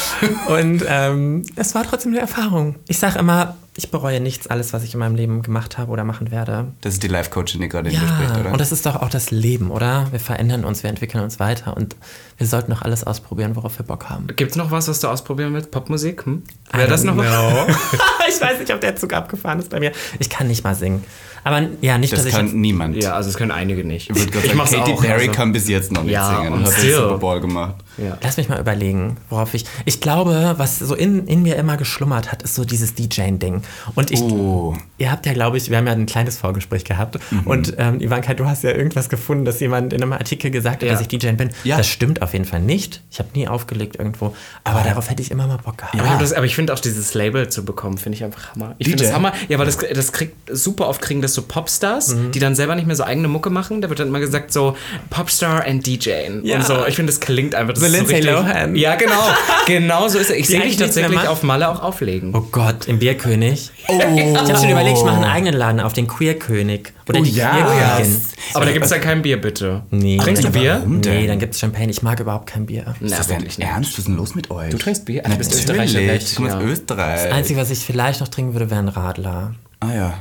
[0.48, 2.76] Und ähm, es war trotzdem eine Erfahrung.
[2.88, 6.04] Ich sage immer, ich bereue nichts, alles, was ich in meinem Leben gemacht habe oder
[6.04, 6.68] machen werde.
[6.82, 8.52] Das ist die Life-Coachin, die gerade in dir spricht, Ja, oder?
[8.52, 10.08] und das ist doch auch das Leben, oder?
[10.12, 11.96] Wir verändern uns, wir entwickeln uns weiter und
[12.38, 14.28] wir sollten doch alles ausprobieren, worauf wir Bock haben.
[14.36, 15.72] Gibt es noch was, was du ausprobieren willst?
[15.72, 16.26] Popmusik?
[16.26, 16.44] Hm?
[16.72, 17.26] Wäre das noch was?
[18.30, 19.92] ich weiß nicht, ob der Zug abgefahren ist bei mir.
[20.20, 21.04] Ich kann nicht mal singen.
[21.44, 22.96] Aber ja, nicht, das dass ich kann jetzt niemand.
[22.96, 24.10] Ja, also das können einige nicht.
[24.10, 25.02] Ich würde Ich sagen, Katy auch.
[25.02, 25.32] Perry also.
[25.32, 26.94] kann bis jetzt noch nicht Ja, singen und und hat den.
[26.96, 27.76] Super Bowl gemacht.
[27.98, 28.18] Ja.
[28.24, 29.66] Lass mich mal überlegen, worauf ich.
[29.86, 33.62] Ich glaube, was so in, in mir immer geschlummert hat, ist so dieses DJing-Ding.
[33.94, 34.20] Und ich.
[34.22, 34.76] Oh.
[34.98, 37.20] Ihr habt ja, glaube ich, wir haben ja ein kleines Vorgespräch gehabt.
[37.30, 37.40] Mhm.
[37.42, 40.84] Und ähm, Ivanka, du hast ja irgendwas gefunden, dass jemand in einem Artikel gesagt hat,
[40.84, 40.94] Ja.
[40.94, 41.50] dass ich DJ bin.
[41.64, 41.78] Ja.
[41.78, 43.02] Das stimmt auf jeden Fall nicht.
[43.12, 44.34] Ich habe nie aufgelegt irgendwo.
[44.64, 45.94] Aber darauf hätte ich immer mal Bock gehabt.
[46.00, 48.76] Aber ich, das, ich finde auch dieses Label zu bekommen, finde ich einfach Hammer.
[48.80, 49.08] Ich finde DJ?
[49.10, 49.34] das Hammer.
[49.50, 52.32] Ja, weil das, das kriegt, super oft kriegen das so Popstars, Mhm.
[52.32, 53.82] die dann selber nicht mehr so eigene Mucke machen.
[53.82, 54.76] Da wird dann immer gesagt so
[55.10, 56.10] Popstar and DJ.
[56.44, 56.58] Ja.
[56.58, 56.86] Und so.
[56.88, 57.74] Ich finde, das klingt einfach.
[57.74, 58.76] Das So ist Lindsay richtig, Lohan.
[58.76, 59.14] Ja, genau.
[59.68, 60.36] genau so ist es.
[60.38, 62.34] Ich sehe dich tatsächlich auf Malle auch auflegen.
[62.36, 63.44] Oh Gott, im Bierkönig.
[63.44, 63.72] nicht.
[63.90, 66.94] Ich habe schon überlegt, ich mache einen eigenen Laden auf, den Queer-König.
[67.10, 67.50] Oder Oh die ja.
[67.52, 68.22] Queer-Königin.
[68.54, 69.84] Aber da gibt es ja kein Bier, bitte.
[69.92, 70.18] Nee.
[70.18, 70.76] Trinkst du Bier?
[70.80, 71.14] Warum denn?
[71.22, 71.90] Nee, dann gibt es Champagne.
[71.90, 72.86] Ich mag überhaupt kein Bier.
[73.00, 73.60] Na, ist das denn nicht.
[73.60, 73.92] ernst?
[73.94, 74.70] Was ist denn los mit euch?
[74.70, 75.22] Du trinkst Bier?
[75.26, 75.54] Ah, du bist.
[75.54, 76.64] Österreicher, Ich komme aus.
[76.64, 77.24] Österreich.
[77.24, 79.54] Das Einzige, was ich vielleicht noch trinken würde, wäre ein Radler.
[79.80, 80.14] Ah ja.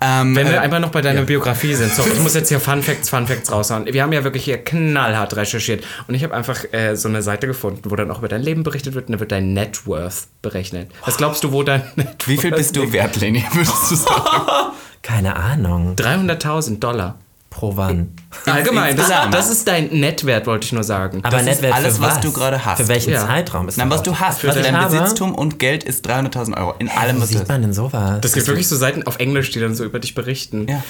[0.00, 2.60] Ähm, Wenn wir äh, einfach noch bei deiner Biografie sind, so, ich muss jetzt hier
[2.60, 3.86] Fun Facts, Fun Facts raushauen.
[3.86, 7.46] Wir haben ja wirklich hier knallhart recherchiert und ich habe einfach äh, so eine Seite
[7.46, 10.28] gefunden, wo dann auch über dein Leben berichtet wird und da wird dein Net Worth
[10.42, 10.90] berechnet.
[11.04, 13.44] Was glaubst du, wo dein Net wie viel bist du wert, Leni?
[13.52, 14.72] Würdest du sagen?
[15.02, 15.94] Keine Ahnung.
[15.96, 17.18] 300.000 Dollar.
[17.56, 18.12] Pro wann.
[18.44, 19.32] Allgemein, das, insgesamt.
[19.34, 21.20] das ist dein Netwert, wollte ich nur sagen.
[21.24, 22.82] Aber ist Nettwert alles, für was was du gerade hast.
[22.82, 23.26] Für welchen Ja.
[23.26, 24.00] Zeitraum ist Nein, das?
[24.00, 24.40] was du hast.
[24.40, 24.74] Für Also dein?
[24.90, 26.74] Besitztum und Geld ist 300.000 Euro.
[26.78, 28.20] In allem, Wo was sieht man denn sowas?
[28.20, 30.66] Das gibt wirklich so Seiten auf Englisch, die dann so über dich berichten.
[30.68, 30.82] Ja.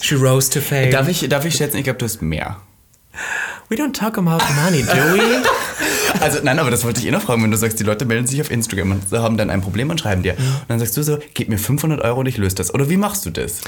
[0.00, 0.92] She rose to fame.
[0.92, 2.58] Darf ich, darf ich schätzen, ich glaube, du hast mehr.
[3.68, 5.42] We don't talk about money, do we?
[6.20, 8.26] Also nein, aber das wollte ich eh noch fragen, wenn du sagst, die Leute melden
[8.26, 10.34] sich auf Instagram und haben dann ein Problem und schreiben dir.
[10.34, 12.72] Und dann sagst du so, gib mir 500 Euro und ich löse das.
[12.72, 13.62] Oder wie machst du das?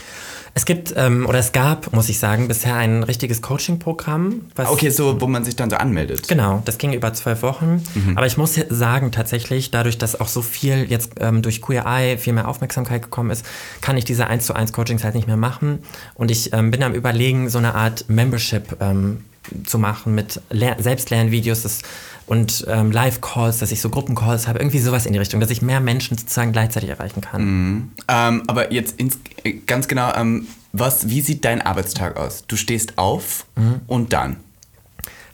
[0.52, 4.42] Es gibt, ähm, oder es gab, muss ich sagen, bisher ein richtiges Coaching-Programm.
[4.54, 6.28] was- Okay, so, wo man sich dann so anmeldet.
[6.28, 7.83] Genau, das ging über zwölf Wochen.
[8.14, 12.18] Aber ich muss sagen, tatsächlich, dadurch, dass auch so viel jetzt ähm, durch Queer Eye
[12.18, 13.44] viel mehr Aufmerksamkeit gekommen ist,
[13.80, 15.80] kann ich diese 1 zu 1 Coachings halt nicht mehr machen.
[16.14, 19.24] Und ich ähm, bin am überlegen, so eine Art Membership ähm,
[19.66, 21.83] zu machen mit Ler Selbstlernvideos das,
[22.26, 25.62] und ähm, Live-Calls, dass ich so Gruppencalls habe, irgendwie sowas in die Richtung, dass ich
[25.62, 27.92] mehr Menschen sozusagen gleichzeitig erreichen kann.
[28.09, 32.44] Ähm, aber jetzt ins, äh, ganz genau, ähm, was, wie sieht dein Arbeitstag aus?
[32.46, 33.46] Du stehst auf
[33.87, 34.37] und dann.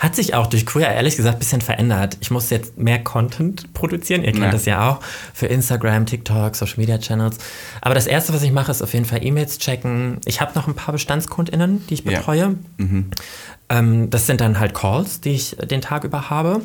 [0.00, 2.16] Hat sich auch durch Queer ehrlich gesagt ein bisschen verändert.
[2.20, 4.24] Ich muss jetzt mehr Content produzieren.
[4.24, 4.50] Ihr kennt Ja.
[4.50, 5.00] das ja auch.
[5.34, 7.36] Für Instagram, TikTok, Social Media Channels.
[7.82, 10.18] Aber das erste, was ich mache, ist auf jeden Fall E-Mails checken.
[10.24, 12.18] Ich habe noch ein paar BestandskundInnen, die ich Ja.
[12.18, 12.56] betreue.
[13.68, 16.62] Ähm, das sind dann halt Calls, die ich den Tag über habe.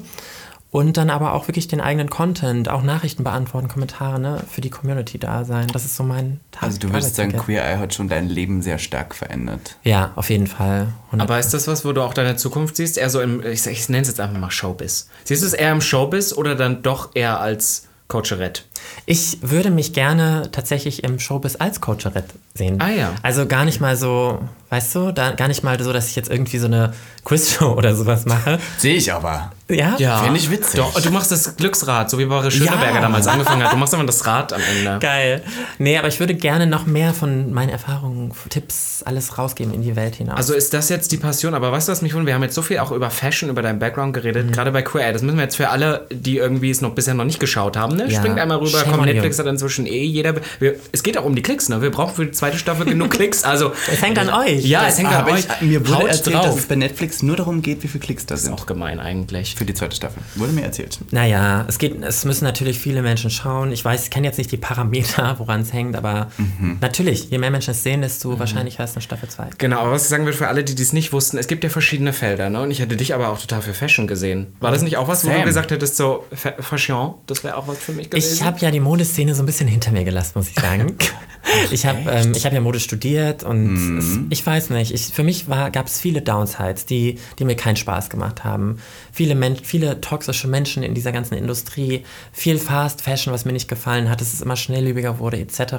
[0.76, 4.70] Und dann aber auch wirklich den eigenen Content, auch Nachrichten beantworten, Kommentare ne, für die
[4.70, 5.68] Community da sein.
[5.72, 6.64] Das ist so mein Tag.
[6.64, 7.32] Also du würdest sagen.
[7.32, 9.78] Queer Eye hat schon dein Leben sehr stark verändert.
[9.86, 10.88] Ja, auf jeden Fall.
[11.06, 12.98] 100 Aber ist das was, wo du auch deine Zukunft siehst?
[12.98, 15.08] Eher so im, ich, ich nenne es jetzt einfach mal Showbiz.
[15.24, 18.64] Siehst du es eher im Showbiz oder dann doch eher als Coacherette?
[19.06, 22.82] Ich würde mich gerne tatsächlich im Showbiz als Coacherette sehen.
[22.82, 23.14] Ah, ja.
[23.22, 26.30] Also gar nicht mal so, weißt du, da, gar nicht mal so, dass ich jetzt
[26.30, 28.60] irgendwie so eine Quizshow oder sowas mache.
[28.78, 29.52] Sehe ich aber.
[29.68, 29.96] Ja?
[29.98, 30.76] Fänd ich witzig.
[30.80, 33.02] Doch, du machst das Glücksrad, so wie Boris Schöneberger Ja.
[33.02, 33.74] damals angefangen hat.
[33.74, 35.00] Du machst immer das Rad am Ende.
[35.00, 35.42] Geil.
[35.80, 39.96] Nee, aber ich würde gerne noch mehr von meinen Erfahrungen, Tipps, alles rausgeben in die
[39.96, 40.38] Welt hinaus.
[40.38, 41.56] Also ist das jetzt die Passion?
[41.56, 42.28] Aber weißt du, was mich wundert?
[42.28, 45.12] Wir haben jetzt so viel auch über Fashion, über deinen Background geredet, gerade bei Queer.
[45.14, 47.96] Das müssen wir jetzt für alle, die irgendwie es noch bisher noch nicht geschaut haben,
[47.96, 48.08] ne?
[48.08, 48.20] Ja.
[48.20, 49.44] Springt einmal rüber, Shame komm, Netflix you.
[49.46, 50.36] hat inzwischen eh jeder.
[50.60, 51.82] Wir, es geht auch um die Klicks, ne?
[51.82, 53.44] Wir brauchen für die zweite Staffel genug Klicks.
[53.44, 53.72] Also.
[53.92, 54.64] es hängt an euch.
[54.64, 55.46] Ja, es hängt an Aber euch.
[55.60, 56.60] ich, mir wurde Haut erzählt, dass drauf.
[56.60, 58.54] es bei Netflix nur darum geht, wie viele Klicks da ist sind.
[58.54, 59.55] auch gemein eigentlich.
[59.56, 60.22] Für die zweite Staffel.
[60.36, 61.00] Wurde mir erzählt.
[61.12, 63.72] Naja, es geht, es müssen natürlich viele Menschen schauen.
[63.72, 66.78] Ich weiß, ich kenne jetzt nicht die Parameter, woran es hängt, aber Mhm.
[66.82, 69.50] natürlich, je mehr Menschen es sehen, desto wahrscheinlicher ist eine Staffel 2.
[69.58, 71.70] Genau, aber was ich sagen will für alle, die dies nicht wussten, es gibt ja
[71.70, 72.62] verschiedene Felder, ne?
[72.62, 74.48] Und ich hätte dich aber auch total für Fashion gesehen.
[74.60, 75.40] War das nicht auch was, wo Sam.
[75.40, 78.34] du gesagt hättest, so Fa Fashion, das wäre auch was für mich gewesen?
[78.34, 80.96] Ich habe ja die Modeszene so ein bisschen hinter mir gelassen, muss ich sagen.
[81.72, 85.24] ich habe ähm, ich hab ja Mode studiert und es, ich weiß nicht, ich, für
[85.24, 88.80] mich gab es viele Downsides, die, die mir keinen Spaß gemacht haben.
[89.12, 92.04] Viele, Men viele toxische Menschen in dieser ganzen Industrie,
[92.34, 95.76] viel Fast Fashion, was mir nicht gefallen hat, dass es immer schnelllebiger wurde etc.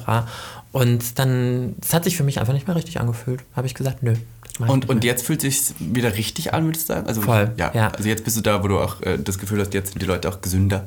[0.70, 3.40] Und dann, es hat sich für mich einfach nicht mehr richtig angefühlt.
[3.56, 4.14] Habe ich gesagt, nö.
[4.58, 7.06] Und, und jetzt fühlt sich wieder richtig an, würdest du sagen?
[7.08, 7.72] Also, Voll, Ja.
[7.74, 7.88] ja.
[7.88, 10.06] Also jetzt bist du da, wo du auch äh, das Gefühl hast, jetzt sind die
[10.06, 10.86] Leute auch gesünder.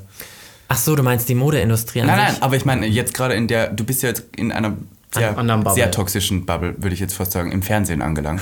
[0.69, 2.33] Ach so, du meinst die Modeindustrie an Nein, sich?
[2.33, 4.77] nein, aber ich meine, jetzt gerade in der, du bist ja jetzt in einer
[5.13, 5.75] sehr, anderen Bubble.
[5.75, 8.41] sehr toxischen Bubble, würde ich jetzt fast sagen, im Fernsehen angelangt.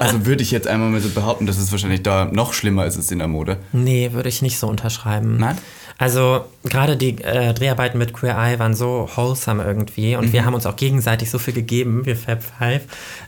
[0.00, 2.96] also würde ich jetzt einmal mal so behaupten, dass es wahrscheinlich da noch schlimmer ist
[2.96, 3.58] als in der Mode.
[3.72, 5.36] Nee, würde ich nicht so unterschreiben.
[5.38, 5.58] Nein?
[5.98, 10.32] Also gerade die äh, Dreharbeiten mit Queer Eye waren so wholesome irgendwie und Mhm.
[10.32, 12.82] wir haben uns auch gegenseitig so viel gegeben, wir Fab Five.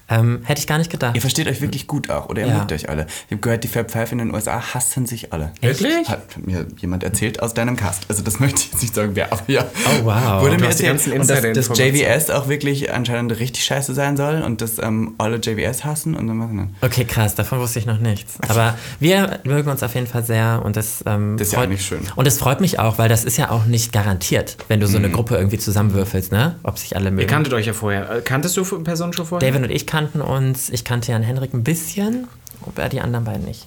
[0.08, 1.16] Ähm, hätte ich gar nicht gedacht.
[1.16, 2.58] Ihr versteht euch wirklich gut auch, oder ihr Ja.
[2.58, 3.06] mögt euch alle.
[3.26, 5.52] Ich habe gehört, die Fab Five in den USA hassen sich alle.
[5.60, 6.08] Wirklich?
[6.08, 8.04] Hat mir jemand erzählt aus deinem Cast.
[8.08, 9.64] Also das möchte ich jetzt nicht sagen, wer, aber ja.
[9.64, 10.42] Oh, wow.
[10.42, 11.78] Wurde mir erzählt, und dass, dass.
[11.78, 16.28] JVS auch wirklich anscheinend richtig scheiße sein soll und dass ähm, alle JVS hassen und
[16.28, 16.76] dann was denn?
[16.82, 18.38] Okay, krass, davon wusste ich noch nichts.
[18.48, 21.68] Aber wir mögen uns auf jeden Fall sehr und das, ähm, Das ist ja freut
[21.68, 22.00] eigentlich schön.
[22.14, 24.98] Und es freut mich auch, weil das ist ja auch nicht garantiert, wenn du so
[24.98, 25.04] Mhm.
[25.04, 26.56] eine Gruppe irgendwie zusammenwürfelst, ne?
[26.62, 27.20] Ob sich alle mögen.
[27.22, 28.10] Ihr kanntet euch ja vorher.
[28.10, 29.48] Äh, Kanntest du Personen schon vorher?
[29.50, 32.28] David und ich kannten uns, ich kannte Jan Henrik ein bisschen
[32.66, 33.66] aber die anderen beiden nicht.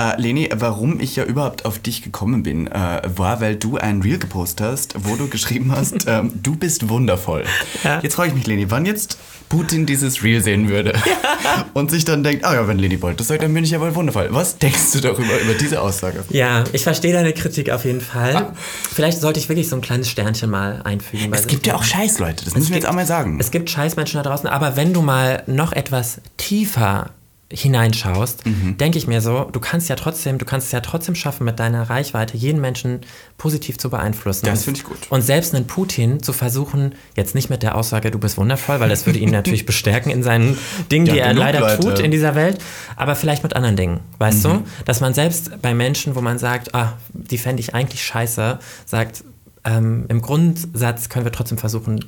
[0.00, 4.00] Äh, Leni, warum ich ja überhaupt auf dich gekommen bin, äh, war, weil du ein
[4.00, 7.44] Reel gepostet hast, wo du geschrieben hast, ähm, du bist wundervoll.
[7.84, 8.00] Ja.
[8.00, 9.18] Jetzt frage ich mich, Leni, wann jetzt
[9.50, 10.94] Putin dieses Reel sehen würde
[11.74, 13.80] und sich dann denkt, ah ja, wenn Leni Bolt das sagt, dann bin ich ja
[13.80, 14.28] wohl wundervoll.
[14.30, 16.24] Was denkst du darüber, über diese Aussage?
[16.30, 18.52] Ja, ich verstehe deine Kritik auf jeden Fall.
[18.90, 21.30] Vielleicht sollte ich wirklich so ein kleines Sternchen mal einfügen.
[21.34, 23.38] Es gibt ja auch Scheißleute, das müssen wir jetzt auch mal sagen.
[23.38, 27.10] Es gibt Scheißmenschen da draußen, aber wenn du mal noch etwas tiefer
[27.52, 28.76] hineinschaust, Mhm.
[28.78, 31.58] denke ich mir so, du kannst ja trotzdem, du kannst es ja trotzdem schaffen, mit
[31.58, 33.00] deiner Reichweite jeden Menschen
[33.38, 34.46] positiv zu beeinflussen.
[34.46, 34.98] Das finde ich gut.
[35.10, 38.88] Und selbst einen Putin zu versuchen, jetzt nicht mit der Aussage, du bist wundervoll, weil
[38.88, 40.56] das würde ihn natürlich bestärken in seinen
[40.90, 41.80] Dingen, Ja, die er leider Leute.
[41.80, 42.58] tut in dieser Welt,
[42.96, 44.48] aber vielleicht mit anderen Dingen, weißt Mhm.
[44.50, 44.62] du?
[44.84, 49.24] Dass man selbst bei Menschen, wo man sagt, ah, die fände ich eigentlich scheiße, sagt,
[49.64, 52.04] ähm, im Grundsatz können wir trotzdem versuchen,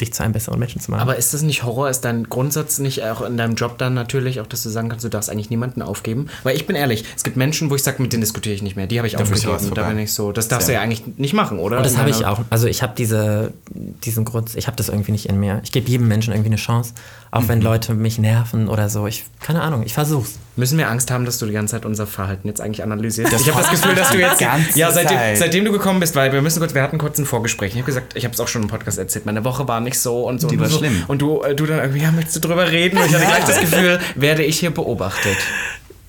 [0.00, 1.00] dich zu einem besseren Menschen zu machen.
[1.00, 1.88] Aber ist das nicht Horror?
[1.90, 5.04] Ist dein Grundsatz nicht auch in deinem Job dann natürlich auch, dass du sagen kannst,
[5.04, 6.28] du darfst eigentlich niemanden aufgeben?
[6.42, 8.76] Weil ich bin ehrlich, es gibt Menschen, wo ich sage, mit denen diskutiere ich nicht
[8.76, 8.86] mehr.
[8.86, 9.74] Die habe ich Da aufgegeben.
[9.74, 10.32] Da bin ich so.
[10.32, 10.78] Das darfst du Ja.
[10.78, 11.78] ja eigentlich nicht machen, oder?
[11.78, 12.40] Und das habe ich auch.
[12.50, 15.60] Also ich habe diese, diesen Grund, ich habe das irgendwie nicht in mir.
[15.64, 16.94] Ich gebe jedem Menschen irgendwie eine Chance,
[17.30, 17.48] auch Mhm.
[17.48, 19.06] wenn Leute mich nerven oder so.
[19.06, 20.38] Ich, keine Ahnung, ich versuch's.
[20.58, 23.32] Müssen wir Angst haben, dass du die ganze Zeit unser Verhalten jetzt eigentlich analysierst?
[23.32, 24.40] Das ich habe das Gefühl, dass du jetzt.
[24.74, 27.70] ja, seitdem, seitdem du gekommen bist, weil wir müssen kurz, wir hatten kurz ein Vorgespräch.
[27.70, 30.00] Ich habe gesagt, ich habe es auch schon im Podcast erzählt, meine Woche war nicht
[30.00, 30.48] so und so.
[30.48, 30.78] Die und war so.
[30.78, 31.04] schlimm.
[31.06, 32.98] Und du, äh, du dann irgendwie, ja, möchtest du drüber reden?
[32.98, 35.36] Und ich hatte gleich das Gefühl, werde ich hier beobachtet.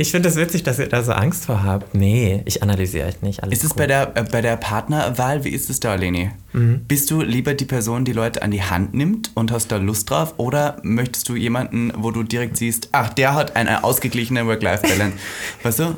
[0.02, 1.93] Ich finde es das witzig, dass ihr da so Angst vor habt.
[1.93, 3.43] Nee, ich analysiere euch nicht.
[3.43, 3.80] Alles Ist es gut.
[3.80, 6.32] bei der, äh, bei der Partnerwahl, wie ist es da, Leni?
[6.54, 6.86] Mhm.
[6.88, 10.10] Bist du lieber die Person, die Leute an die Hand nimmt und hast da Lust
[10.10, 10.36] drauf?
[10.38, 15.18] Oder möchtest du jemanden, wo du direkt siehst, ach, der hat eine ausgeglichene Work-Life-Balance?
[15.64, 15.95] weißt du?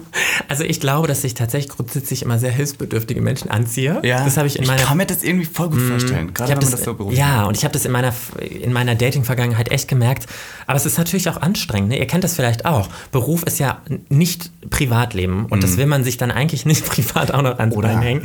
[0.48, 4.02] Also ich glaube, dass ich tatsächlich grundsätzlich immer sehr hilfsbedürftige Menschen anziehe.
[4.04, 4.26] Ja.
[4.26, 4.82] Das habe ich in meiner Mhm.
[4.82, 6.34] Ich kann mir das irgendwie voll gut vorstellen.
[6.34, 8.96] Gerade wenn man das so beruflich ja, und ich habe das in meiner, in meiner
[8.96, 10.26] Dating-Vergangenheit echt gemerkt.
[10.66, 11.90] Aber es ist natürlich auch anstrengend.
[11.90, 12.00] Ne?
[12.00, 12.90] Ihr kennt das vielleicht auch.
[13.12, 15.46] Beruf ist ja nicht Privatleben.
[15.48, 17.80] Und das will man sich dann eigentlich nicht privat auch noch ans Mhm.
[17.80, 17.90] Oder?
[17.90, 18.22] Bein hängen.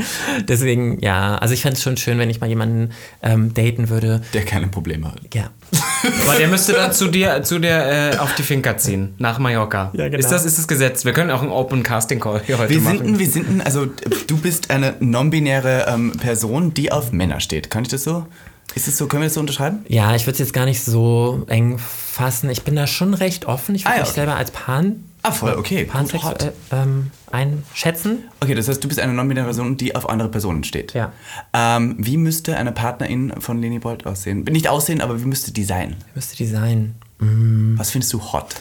[0.48, 2.90] Deswegen, ja, also ich fände es schon schön, wenn ich mal jemanden
[3.22, 4.22] ähm, daten würde.
[4.34, 5.20] Der keine Probleme hat.
[5.34, 5.50] Ja.
[6.26, 9.90] Aber der müsste dann zu dir, zu dir äh, auf die Finca ziehen, nach Mallorca.
[9.94, 10.18] Ja, genau.
[10.18, 11.04] Ist das, ist das Gesetz?
[11.04, 12.98] Wir können auch einen Open Casting Call hier heute Wir machen.
[12.98, 13.86] sind, ein- wir sind, ein- also
[14.26, 17.70] du bist eine non-binäre ähm, Person, die auf Männer steht.
[17.70, 18.26] Kann ich das so?
[18.74, 19.06] Ist es so?
[19.06, 19.84] Können wir das so unterschreiben?
[19.88, 22.50] Ja, ich würde es jetzt gar nicht so eng fassen.
[22.50, 23.74] Ich bin da schon recht offen.
[23.74, 24.16] Ich würde Ah, ja, mich okay.
[24.20, 25.84] selber als Pan, Ah, voll, okay.
[25.84, 26.52] Pansexuell hot.
[26.70, 28.24] ähm, einschätzen.
[28.40, 30.94] Okay, das heißt, du bist eine non-binäre Person, die auf andere Personen steht.
[30.94, 31.12] Ja.
[31.52, 34.44] Ähm, wie müsste eine Partnerin von Leni Bolt aussehen?
[34.44, 35.96] Nicht aussehen, aber wie müsste die sein?
[36.14, 36.94] Müsste die sein.
[37.18, 38.54] Was findest du hot?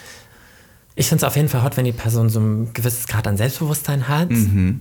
[0.98, 3.36] Ich finde es auf jeden Fall hot, wenn die Person so ein gewisses Grad an
[3.38, 4.30] Selbstbewusstsein hat.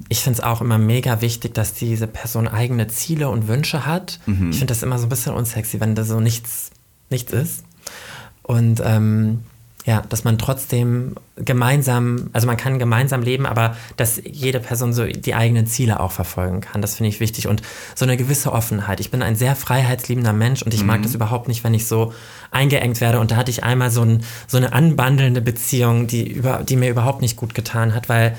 [0.09, 4.21] Ich finde es auch immer mega wichtig, dass diese Person eigene Ziele und Wünsche hat.
[4.27, 6.71] Ich finde das immer so ein bisschen unsexy, wenn da so nichts,
[7.11, 7.65] nichts ist.
[8.43, 9.41] Und ähm,
[9.87, 15.05] ja, dass man trotzdem gemeinsam, also man kann gemeinsam leben, aber dass jede Person so
[15.05, 16.81] die eigenen Ziele auch verfolgen kann.
[16.81, 17.49] Das finde ich wichtig.
[17.49, 17.61] Und
[17.95, 19.01] so eine gewisse Offenheit.
[19.01, 22.15] Ich bin ein sehr freiheitsliebender Mensch und ich mag das überhaupt nicht, wenn ich so
[22.51, 23.21] eingeengt werde.
[23.21, 26.89] Und da hatte ich einmal so, ein, so eine anbandelnde Beziehung, die, über, die mir
[26.89, 28.39] überhaupt nicht gut getan hat, weil,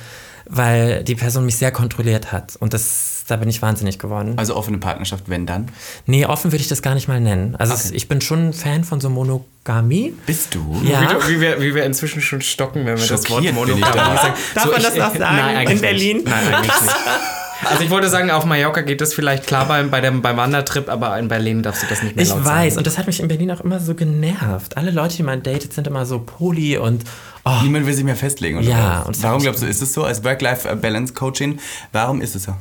[0.50, 2.56] weil die Person mich sehr kontrolliert hat.
[2.56, 4.34] Und das, da bin ich wahnsinnig geworden.
[4.38, 5.70] Also offene Partnerschaft, wenn dann?
[6.06, 7.56] Nee, offen würde ich das gar nicht mal nennen.
[7.58, 10.14] Also es, ich bin schon ein Fan von so Monogamie.
[10.28, 10.82] Bist du?
[10.84, 11.18] Ja.
[11.28, 13.70] Wie, wie, wir, wie wir inzwischen schon stocken, wenn wir das Wort Schockiert bin ich
[13.80, 14.18] Monogamie da.
[14.18, 14.34] sagen.
[14.54, 16.18] Darf man das noch sagen nein, eigentlich in Berlin?
[16.18, 16.28] Nicht.
[16.30, 16.96] Nein, eigentlich nicht.
[17.64, 20.90] Also ich wollte sagen, auf Mallorca geht das vielleicht klar beim, bei dem, beim Wandertrip,
[20.90, 22.78] aber in Berlin darfst du das nicht mehr Ich laut weiß, sagen.
[22.80, 24.76] und das hat mich in Berlin auch immer so genervt.
[24.76, 27.06] Alle Leute, die man datet, sind immer so poly und
[27.46, 29.08] oh, Niemand will sich mehr festlegen, oder Ja, was?
[29.08, 30.04] und das Warum glaubst du, ist es so?
[30.04, 31.60] Als Work-Life-Balance-Coaching,
[31.94, 32.54] warum ist es so?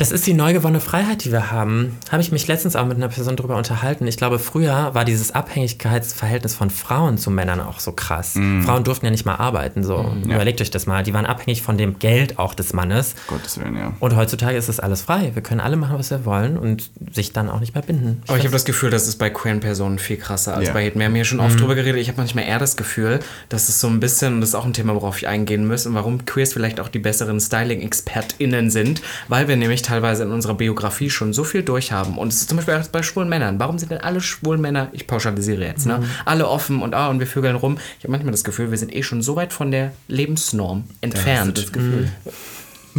[0.00, 1.98] Das ist die neu gewonnene Freiheit, die wir haben.
[2.10, 4.06] Habe ich mich letztens auch mit einer Person darüber unterhalten.
[4.06, 8.34] Ich glaube, früher war dieses Abhängigkeitsverhältnis von Frauen zu Männern auch so krass.
[8.34, 8.62] Mhm.
[8.64, 10.10] Frauen durften ja nicht mal arbeiten, so.
[10.24, 11.02] Überlegt euch das mal.
[11.02, 13.14] Die waren abhängig von dem Geld auch des Mannes.
[13.26, 13.92] Gottes Willen, ja.
[14.00, 15.32] Und heutzutage ist es alles frei.
[15.34, 18.22] Wir können alle machen, was wir wollen und sich dann auch nicht mehr binden.
[18.26, 20.72] Aber ich habe das Gefühl, das ist bei queeren Personen viel krasser als Ja.
[20.72, 21.00] bei Hetero.
[21.00, 22.00] Wir haben hier schon oft drüber geredet.
[22.00, 23.20] Ich habe manchmal eher das Gefühl,
[23.50, 25.84] dass es so ein bisschen, und das ist auch ein Thema, worauf ich eingehen muss,
[25.86, 30.54] und warum Queers vielleicht auch die besseren Styling-ExpertInnen sind, weil wir nämlich teilweise in unserer
[30.54, 32.16] Biografie schon so viel durchhaben.
[32.16, 33.58] Und es ist zum Beispiel auch bei schwulen Männern.
[33.58, 36.02] Warum sind denn alle schwulen Männer, ich pauschalisiere jetzt, ne?
[36.24, 37.78] Alle offen und ah, und wir vögeln rum.
[37.98, 41.58] Ich habe manchmal das Gefühl, wir sind eh schon so weit von der Lebensnorm entfernt.
[41.58, 42.10] das Gefühl.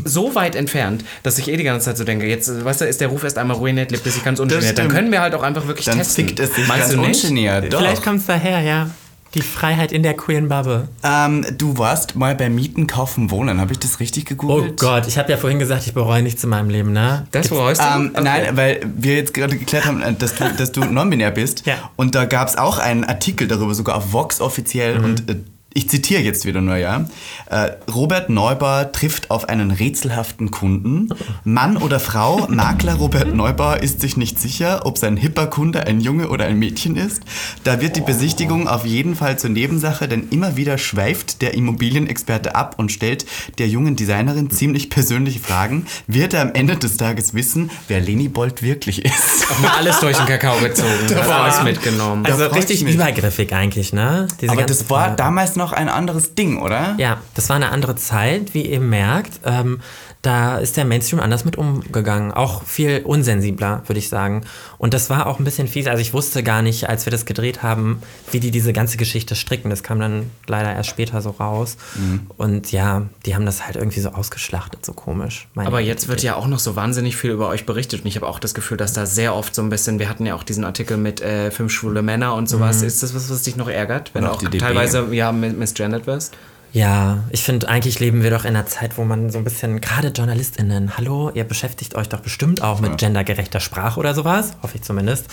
[0.04, 3.00] so weit entfernt, dass ich eh die ganze Zeit so denke, jetzt, weißt du, ist
[3.02, 4.78] der Ruf erst einmal ruiniert, lebt er sich ganz ungeniert.
[4.78, 6.28] Dann können wir halt auch einfach wirklich Dann testen.
[6.28, 7.24] fickt es sich Meinst ganz du nicht?
[7.24, 7.72] ungeniert.
[7.74, 7.80] Doch.
[7.80, 8.90] Vielleicht kommt es daher, ja.
[9.34, 10.90] Die Freiheit in der queeren Bubble.
[11.04, 13.62] Ähm, du warst mal bei Mieten, Kaufen, Wohnen.
[13.62, 14.78] Habe ich das richtig Oh gegoogelt?
[14.80, 17.28] Gott, ich habe ja vorhin gesagt, ich bereue nichts in meinem Leben, ne?
[17.32, 17.86] Das bereust du?
[17.86, 18.24] Ähm, Okay.
[18.24, 21.66] Nein, weil wir jetzt gerade geklärt haben, äh, dass du, dass du non-binär bist.
[21.66, 21.76] Ja.
[21.96, 25.00] Und da gab es auch einen Artikel darüber, sogar auf Vox offiziell.
[25.00, 25.06] Mhm.
[25.06, 25.36] Und äh,
[25.74, 27.06] ich zitiere jetzt wieder nur, ja.
[27.50, 31.08] Äh, Robert Neubauer trifft auf einen rätselhaften Kunden.
[31.46, 36.02] Mann oder Frau, Makler Robert Neubauer ist sich nicht sicher, ob sein hipper Kunde ein
[36.02, 37.24] Junge oder ein Mädchen ist.
[37.64, 42.54] Da wird die Besichtigung auf jeden Fall zur Nebensache, denn immer wieder schweift der Immobilienexperte
[42.54, 43.26] ab und stellt
[43.58, 45.86] der jungen Designerin ziemlich persönliche Fragen.
[46.06, 49.50] Wird er am Ende des Tages wissen, wer Leni Bold wirklich ist?
[49.50, 50.90] Auch mal alles durch den Kakao gezogen.
[51.16, 52.26] Hat alles mitgenommen.
[52.26, 54.28] Also richtig übergriffig eigentlich, ne?
[54.42, 56.96] Diese Aber das war damals noch ein anderes Ding, oder?
[56.98, 59.40] Ja, das war eine andere Zeit, wie ihr merkt.
[59.46, 59.80] Ähm,
[60.22, 62.32] da ist der Mainstream anders mit umgegangen.
[62.32, 64.44] Auch viel unsensibler, würde ich sagen.
[64.78, 65.88] Und das war auch ein bisschen fies.
[65.88, 68.02] Also ich wusste gar nicht, als wir das gedreht haben,
[68.32, 69.70] wie die diese ganze Geschichte stricken.
[69.72, 71.78] Das kam dann leider erst später so raus.
[71.96, 72.28] Mhm.
[72.38, 75.48] Und ja, die haben das halt irgendwie so ausgeschlachtet, so komisch.
[75.56, 78.16] Meine Aber jetzt wird ja auch noch so wahnsinnig viel über euch berichtet und ich
[78.16, 80.44] habe auch das Gefühl, dass da sehr oft so ein bisschen, wir hatten ja auch
[80.44, 82.82] diesen Artikel mit äh, fünf schwule Männer und sowas.
[82.82, 84.60] Ist das was, was dich noch ärgert, wenn auch auch die DB.
[84.60, 86.36] teilweise ja misgendert wirst?
[86.74, 89.82] Ja, ich finde, eigentlich leben wir doch in einer Zeit, wo man so ein bisschen,
[89.82, 94.76] gerade JournalistInnen, hallo, ihr beschäftigt euch doch bestimmt auch mit gendergerechter Sprache oder sowas, hoffe
[94.78, 95.26] ich zumindest,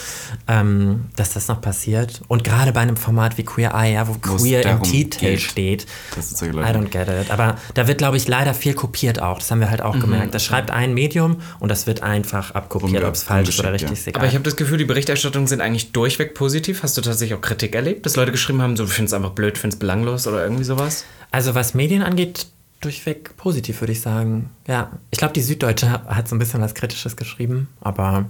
[0.48, 2.22] ähm, dass das noch passiert.
[2.26, 5.40] Und gerade bei einem Format wie Queer Eye, ja, wo es Queer im Titel geht,
[5.40, 5.86] steht,
[6.16, 7.30] dass es solche I don't get it.
[7.30, 9.38] Aber da wird, glaube ich, leider viel kopiert auch.
[9.38, 10.34] Das haben wir halt auch gemerkt.
[10.34, 13.92] Das schreibt ein Medium und das wird einfach abkopiert, ob es falsch ist oder richtig,
[13.92, 14.22] ist egal.
[14.22, 16.82] Aber ich habe das Gefühl, die Berichterstattungen sind eigentlich durchweg positiv.
[16.82, 19.34] Hast du tatsächlich auch Kritik erlebt, dass Leute geschrieben haben, so, du findest es einfach
[19.34, 21.04] blöd, findest es belanglos oder irgendwie sowas?
[21.30, 22.46] Also was Medien angeht,
[22.80, 24.50] durchweg positiv, würde ich sagen.
[24.66, 28.26] Ja, ich glaube, die Süddeutsche hat so ein bisschen was Kritisches geschrieben, aber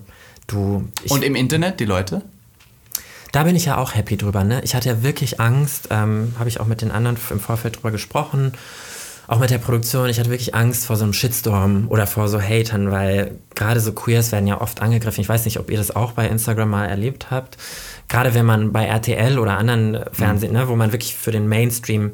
[0.47, 0.89] du...
[1.09, 2.23] Und im Internet, die Leute?
[3.33, 4.45] da bin ich ja auch happy drüber.
[4.45, 4.61] Ne?
[4.65, 7.91] Ich hatte ja wirklich Angst, ähm, habe ich auch mit den anderen im Vorfeld drüber
[7.91, 8.53] gesprochen,
[9.27, 10.09] auch mit der Produktion.
[10.09, 13.93] Ich hatte wirklich Angst vor so einem Shitstorm oder vor so Hatern, weil gerade so
[13.93, 15.21] Queers werden ja oft angegriffen.
[15.21, 17.59] Ich weiß nicht, ob ihr das auch bei Instagram mal erlebt habt.
[18.09, 22.13] Gerade wenn man bei RTL oder anderen Fernsehen, ne, wo man wirklich für den Mainstream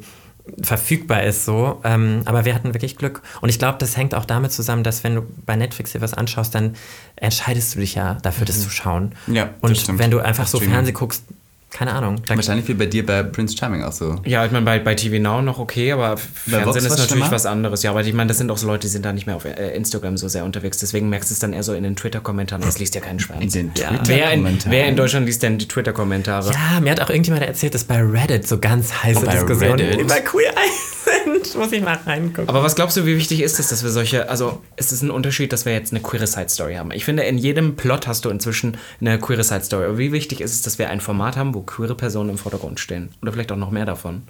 [0.61, 1.81] verfügbar ist so.
[1.83, 3.21] Ähm, aber wir hatten wirklich Glück.
[3.41, 6.13] Und ich glaube, das hängt auch damit zusammen, dass wenn du bei Netflix dir was
[6.13, 6.75] anschaust, dann
[7.15, 9.13] entscheidest du dich ja dafür, das zu schauen.
[9.27, 10.59] Ja, das Und wenn du einfach so.
[10.59, 11.23] Fernsehen guckst,
[11.75, 12.21] keine Ahnung.
[12.27, 14.15] Wahrscheinlich wie bei dir bei Prince Charming auch so.
[14.23, 17.09] Ja, ich meine, bei, bei TV Now noch okay, aber Fernsehen Vox ist was natürlich
[17.11, 17.31] schlimmer?
[17.31, 17.83] was anderes.
[17.83, 19.43] Ja, aber ich meine, das sind auch so Leute, die sind da nicht mehr auf
[19.43, 20.77] äh, Instagram so sehr unterwegs.
[20.77, 22.61] Deswegen merkst du es dann eher so in den Twitter-Kommentaren.
[22.63, 23.43] Das liest ja kein Schwanz.
[23.43, 23.89] In den Ja.
[23.91, 24.71] Wer in, Twitter-Kommentaren.
[24.71, 26.53] wer in Deutschland liest denn die Twitter-Kommentare?
[26.53, 29.79] ja, mir hat auch irgendjemand erzählt, dass bei Reddit so ganz heiße Oh, bei Diskussionen
[29.81, 29.99] Reddit?
[29.99, 30.94] über Queer Eye
[31.51, 31.61] sind.
[31.61, 32.49] Muss ich mal reingucken.
[32.49, 35.11] Aber was glaubst du, wie wichtig ist es, dass wir solche, also ist es ein
[35.11, 36.91] Unterschied, dass wir jetzt eine queere Side Story haben?
[36.91, 39.85] Ich finde, in jedem Plot hast du inzwischen eine queere Side Story.
[39.85, 42.79] Aber wie wichtig ist es, dass wir ein Format haben, wo queere Personen im Vordergrund
[42.79, 43.09] stehen?
[43.21, 44.23] Oder vielleicht auch noch mehr davon?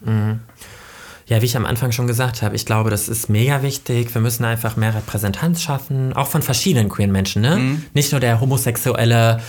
[1.28, 4.14] Ja, wie ich am Anfang schon gesagt habe, ich glaube, das ist mega wichtig.
[4.14, 7.42] Wir müssen einfach mehr Repräsentanz schaffen, auch von verschiedenen queeren Menschen.
[7.42, 7.56] Ne?
[7.58, 7.84] Mhm.
[7.96, 9.40] Nicht nur der homosexuelle,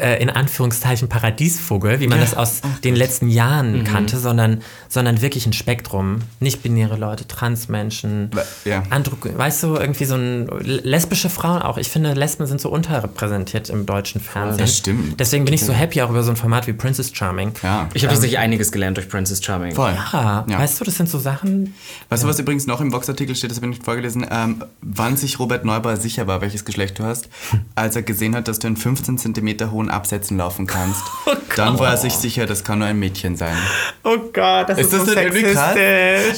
[0.00, 3.84] äh, in Anführungszeichen, Paradiesvogel, wie man das aus den letzten Jahren Mhm.
[3.84, 6.20] kannte, sondern, sondern wirklich ein Spektrum.
[6.40, 8.30] Nicht-binäre Leute, Transmenschen,
[8.64, 8.82] Ja.
[8.90, 11.76] Andro weißt du, irgendwie so ein lesbische Frauen auch.
[11.78, 14.58] Ich finde, Lesben sind so unterrepräsentiert im deutschen Fernsehen.
[14.58, 15.20] das stimmt.
[15.20, 17.52] Deswegen bin ich so happy auch über so ein Format wie Princess Charming.
[17.62, 17.88] Ja.
[17.94, 19.74] Ich habe tatsächlich einiges gelernt durch Princess Charming.
[19.74, 19.92] Voll.
[20.12, 20.44] Ja.
[20.48, 21.74] weißt du, das sind so Sachen,
[22.08, 25.16] Weißt du, was übrigens noch im Vox-Artikel steht, das habe ich nicht vorgelesen, ähm, wann
[25.16, 27.28] sich Robert Neubauer sicher war, welches Geschlecht du hast,
[27.74, 31.02] als er gesehen hat, dass du in 15 cm hohen Absätzen laufen kannst.
[31.56, 33.56] Dann war er sich sicher, das kann nur ein Mädchen sein.
[34.04, 35.76] Oh Gott, das Ist das nicht irgendwie krass?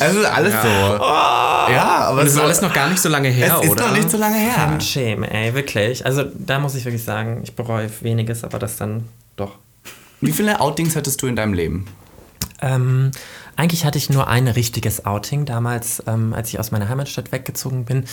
[0.01, 0.68] Also alles so.
[0.68, 3.89] Ja, aber das ist so, alles noch gar nicht so lange her, es ist oder?
[3.89, 4.55] noch nicht so lange her.
[4.55, 6.07] Fremdschämen, ey, wirklich.
[6.07, 9.05] Also da muss ich wirklich sagen, ich bereue weniges, aber das dann
[9.36, 9.57] doch.
[10.22, 11.86] Wie viele Outings hattest du in deinem Leben?
[12.61, 13.11] Ähm,
[13.56, 17.84] eigentlich hatte ich nur ein richtiges Outing damals, ähm, als ich aus meiner Heimatstadt weggezogen
[17.84, 18.04] bin,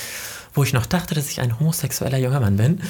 [0.54, 2.82] wo ich noch dachte, dass ich ein homosexueller junger Mann bin.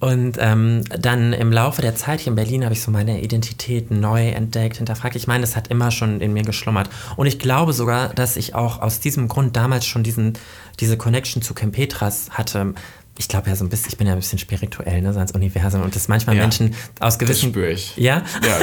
[0.00, 3.90] Und ähm, dann im Laufe der Zeit hier in Berlin habe ich so meine Identität
[3.90, 5.16] neu entdeckt, hinterfragt.
[5.16, 6.88] Ich meine, es hat immer schon in mir geschlummert.
[7.16, 10.34] Und ich glaube sogar, dass ich auch aus diesem Grund damals schon diesen,
[10.80, 12.74] diese Connection zu Kim Petras hatte.
[13.18, 15.32] Ich glaube ja so ein bisschen, ich bin ja ein bisschen spirituell, ne, so ans
[15.32, 17.52] Universum und dass manchmal Ja, Menschen aus gewissen
[17.96, 18.22] ja?
[18.42, 18.58] Ja.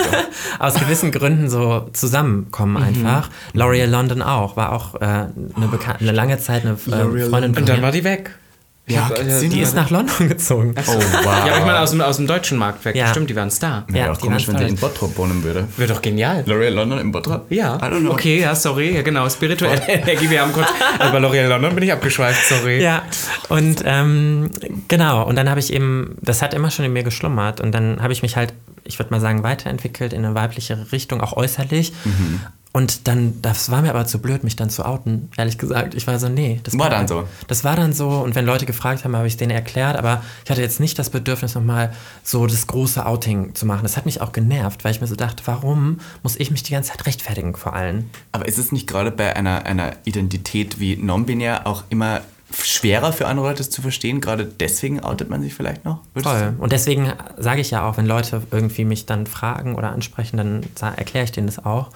[0.59, 3.29] Aus gewissen Gründen so zusammenkommen einfach.
[3.53, 5.31] L'Oreal London auch, war auch äh, eine,
[5.71, 8.35] bekan- eine lange Zeit eine äh, Freundin von Und dann war die weg.
[8.87, 10.75] Ich Ja, hab, sind Die ist nach London gezogen.
[10.77, 11.25] Oh, wow.
[11.25, 12.95] Ja, aber ich meine, aus dem, aus dem deutschen Markt weg.
[12.95, 13.07] Ja.
[13.07, 13.83] Stimmt, die waren Star.
[13.89, 15.67] Ja, Wäre auch die komisch, wenn sie in Bottrop wohnen würde.
[15.77, 16.43] Wäre doch genial.
[16.47, 17.51] L'Oreal London in Bottrop?
[17.51, 18.11] Ja, I don't know.
[18.11, 20.67] okay, ja, sorry, ja genau, spirituelle Energie, wir haben kurz,
[20.99, 22.79] also bei L'Oreal London bin ich abgeschweift, sorry.
[22.81, 23.01] Ja,
[23.49, 24.51] und ähm,
[24.87, 28.01] genau, und dann habe ich eben, das hat immer schon in mir geschlummert und dann
[28.03, 31.91] habe ich mich halt, ich würde mal sagen, weiterentwickelt in eine weibliche Richtung, auch äußerlich.
[32.75, 35.95] Und dann, das war mir aber zu blöd, mich dann zu outen, ehrlich gesagt.
[35.95, 36.59] Ich war so, nee.
[36.63, 37.25] Das War dann so?
[37.47, 38.09] Das war dann so.
[38.09, 39.95] Und wenn Leute gefragt haben, habe ich denen erklärt.
[39.95, 43.83] Aber ich hatte jetzt nicht das Bedürfnis, nochmal so das große Outing zu machen.
[43.83, 46.73] Das hat mich auch genervt, weil ich mir so dachte, warum muss ich mich die
[46.73, 48.09] ganze Zeit rechtfertigen vor allen?
[48.33, 53.27] Aber ist es nicht gerade bei einer, einer Identität wie non-binär auch immer schwerer für
[53.27, 54.19] andere Leute zu verstehen?
[54.19, 56.01] Gerade deswegen outet man sich vielleicht noch?
[56.13, 56.53] Voll.
[56.57, 60.63] Und deswegen sage ich ja auch, wenn Leute irgendwie mich dann fragen oder ansprechen, dann
[60.97, 61.91] erkläre ich denen das auch.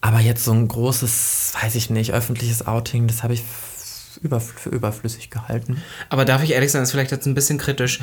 [0.00, 4.40] Aber jetzt so ein großes, weiß ich nicht, öffentliches Outing, das habe ich f- über,
[4.40, 5.82] für überflüssig gehalten.
[6.08, 8.00] Aber darf ich ehrlich sein, das ist vielleicht jetzt ein bisschen kritisch.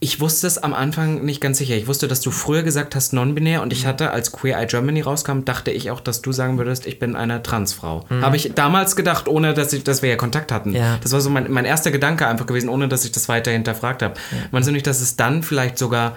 [0.00, 1.74] Ich wusste es am Anfang nicht ganz sicher.
[1.74, 5.00] Ich wusste, dass du früher gesagt hast non-binär und ich hatte, als Queer Eye Germany
[5.00, 8.06] rauskam, dachte ich auch, dass du sagen würdest, ich bin eine Transfrau.
[8.08, 10.72] Habe ich damals gedacht, ohne dass, ich, dass wir ja Kontakt hatten.
[10.72, 10.98] Ja.
[11.02, 14.02] Das war so mein, mein erster Gedanke einfach gewesen, ohne dass ich das weiter hinterfragt
[14.02, 14.14] habe.
[14.52, 16.16] Meinst du nicht, dass es dann vielleicht sogar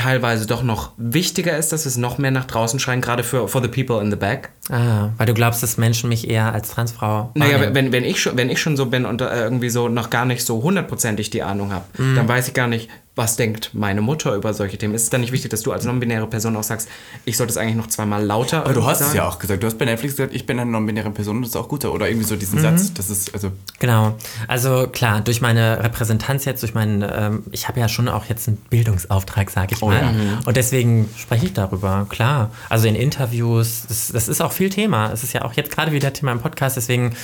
[0.00, 3.48] teilweise doch noch wichtiger ist, dass wir es noch mehr nach draußen schreien, gerade für
[3.48, 4.50] for the people in the back?
[4.70, 7.74] Ah, weil du glaubst, dass Menschen mich eher als Transfrau Naja, wahrnehmen.
[7.74, 10.24] wenn, wenn, ich schon, wenn ich schon so bin und äh, irgendwie so noch gar
[10.24, 14.34] nicht so hundertprozentig die Ahnung habe, dann weiß ich gar nicht, was denkt meine Mutter
[14.34, 14.94] über solche Themen.
[14.94, 16.88] Ist es dann nicht wichtig, dass du als non-binäre Person auch sagst,
[17.24, 19.10] ich sollte es eigentlich noch zweimal lauter Aber du hast sagen?
[19.10, 19.62] es ja auch gesagt.
[19.62, 21.84] Du hast bei Netflix gesagt, ich bin eine non-binäre Person und das ist auch gut.
[21.84, 22.94] Oder irgendwie so diesen Satz.
[22.94, 24.14] Das ist, also, Genau.
[24.46, 28.46] Also klar, durch meine Repräsentanz jetzt, durch meinen, ähm, ich habe ja schon auch jetzt
[28.48, 30.00] einen Bildungsauftrag, sage ich Oh mal.
[30.00, 30.10] ja.
[30.46, 32.50] Und deswegen spreche ich darüber, klar.
[32.68, 35.10] Also in Interviews, das, das ist auch viel Thema.
[35.12, 37.14] Es ist ja auch jetzt gerade wieder Thema im Podcast, deswegen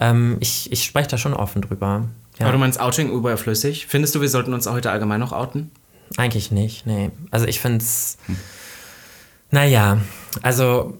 [0.00, 2.04] ähm, ich, ich spreche da schon offen drüber.
[2.38, 2.46] Ja.
[2.46, 3.86] Aber du meinst Outing überflüssig?
[3.86, 5.70] Findest du, wir sollten uns heute allgemein noch outen?
[6.16, 7.10] Eigentlich nicht, nee.
[7.30, 8.18] Also ich finde es.
[9.50, 9.98] Naja,
[10.42, 10.98] also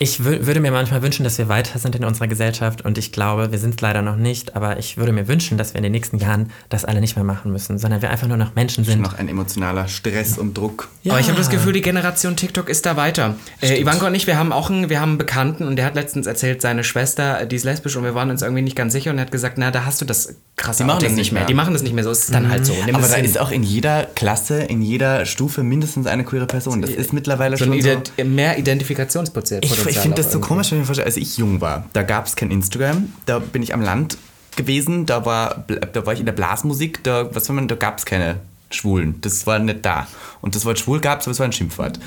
[0.00, 3.12] ich wü- würde mir manchmal wünschen, dass wir weiter sind in unserer Gesellschaft und ich
[3.12, 5.82] glaube, wir sind es leider noch nicht, aber ich würde mir wünschen, dass wir in
[5.84, 8.82] den nächsten Jahren das alle nicht mehr machen müssen, sondern wir einfach nur noch Menschen
[8.84, 9.00] sind.
[9.02, 10.88] noch ein emotionaler Stress und Druck.
[11.02, 11.12] Ja.
[11.12, 13.36] Aber ich habe das Gefühl, die Generation TikTok ist da weiter.
[13.60, 15.94] Äh, Ivanka und ich, wir haben auch einen, wir haben einen Bekannten und der hat
[15.94, 18.92] letztens erzählt, seine Schwester, äh, die ist lesbisch und wir waren uns irgendwie nicht ganz
[18.94, 21.32] sicher und er hat gesagt, na, da hast du das krasse Die machen das nicht
[21.32, 21.44] mehr.
[21.44, 22.10] Die machen das nicht mehr so.
[22.10, 22.72] Es ist dann halt so.
[22.86, 23.24] Nimm Aber es da hin.
[23.26, 26.80] ist auch in jeder Klasse, in jeder Stufe mindestens eine queere Person.
[26.80, 27.88] Das ist mittlerweile so schon ein so.
[27.90, 29.60] Ident mehr Identifikationspotenzial.
[29.64, 30.48] Ich, ich finde das so irgendwie.
[30.48, 33.38] komisch, wenn ich mir vorstelle, als ich jung war, da gab es kein Instagram, da
[33.38, 34.16] bin ich am Land
[34.56, 38.04] gewesen, da war, da war ich in der Blasmusik, da, was man, da gab es
[38.04, 38.36] keine
[38.70, 40.06] Schwulen, das war nicht da.
[40.40, 41.98] Und das Wort schwul gab es, aber es war ein Schimpfwort.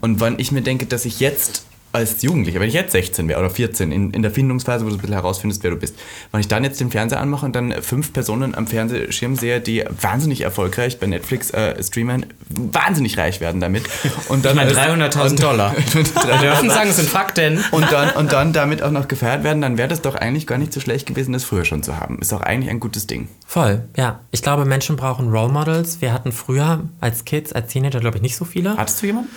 [0.00, 3.38] Und wenn ich mir denke, dass ich jetzt als Jugendlicher, wenn ich jetzt 16 wäre
[3.38, 5.94] oder 14, in, in der Findungsphase, wo du ein bisschen herausfindest, wer du bist,
[6.30, 9.84] wenn ich dann jetzt den Fernseher anmache und dann fünf Personen am Fernsehschirm sehe, die
[10.00, 13.84] wahnsinnig erfolgreich bei Netflix äh, streamen, wahnsinnig reich werden damit.
[14.28, 15.74] Und dann Ich meine, 300.000 Dollar.
[15.94, 17.62] Wir dürfen sagen, es sind Fakten.
[17.70, 20.58] und dann, und dann damit auch noch gefeiert werden, dann wäre das doch eigentlich gar
[20.58, 22.18] nicht so schlecht gewesen, das früher schon zu haben.
[22.20, 23.28] Ist doch eigentlich ein gutes Ding.
[23.46, 24.20] Voll, ja.
[24.30, 26.00] Ich glaube, Menschen brauchen Role Models.
[26.00, 28.76] Wir hatten früher als Kids, als Teenager, glaube ich, nicht so viele.
[28.76, 29.30] Hattest du jemanden?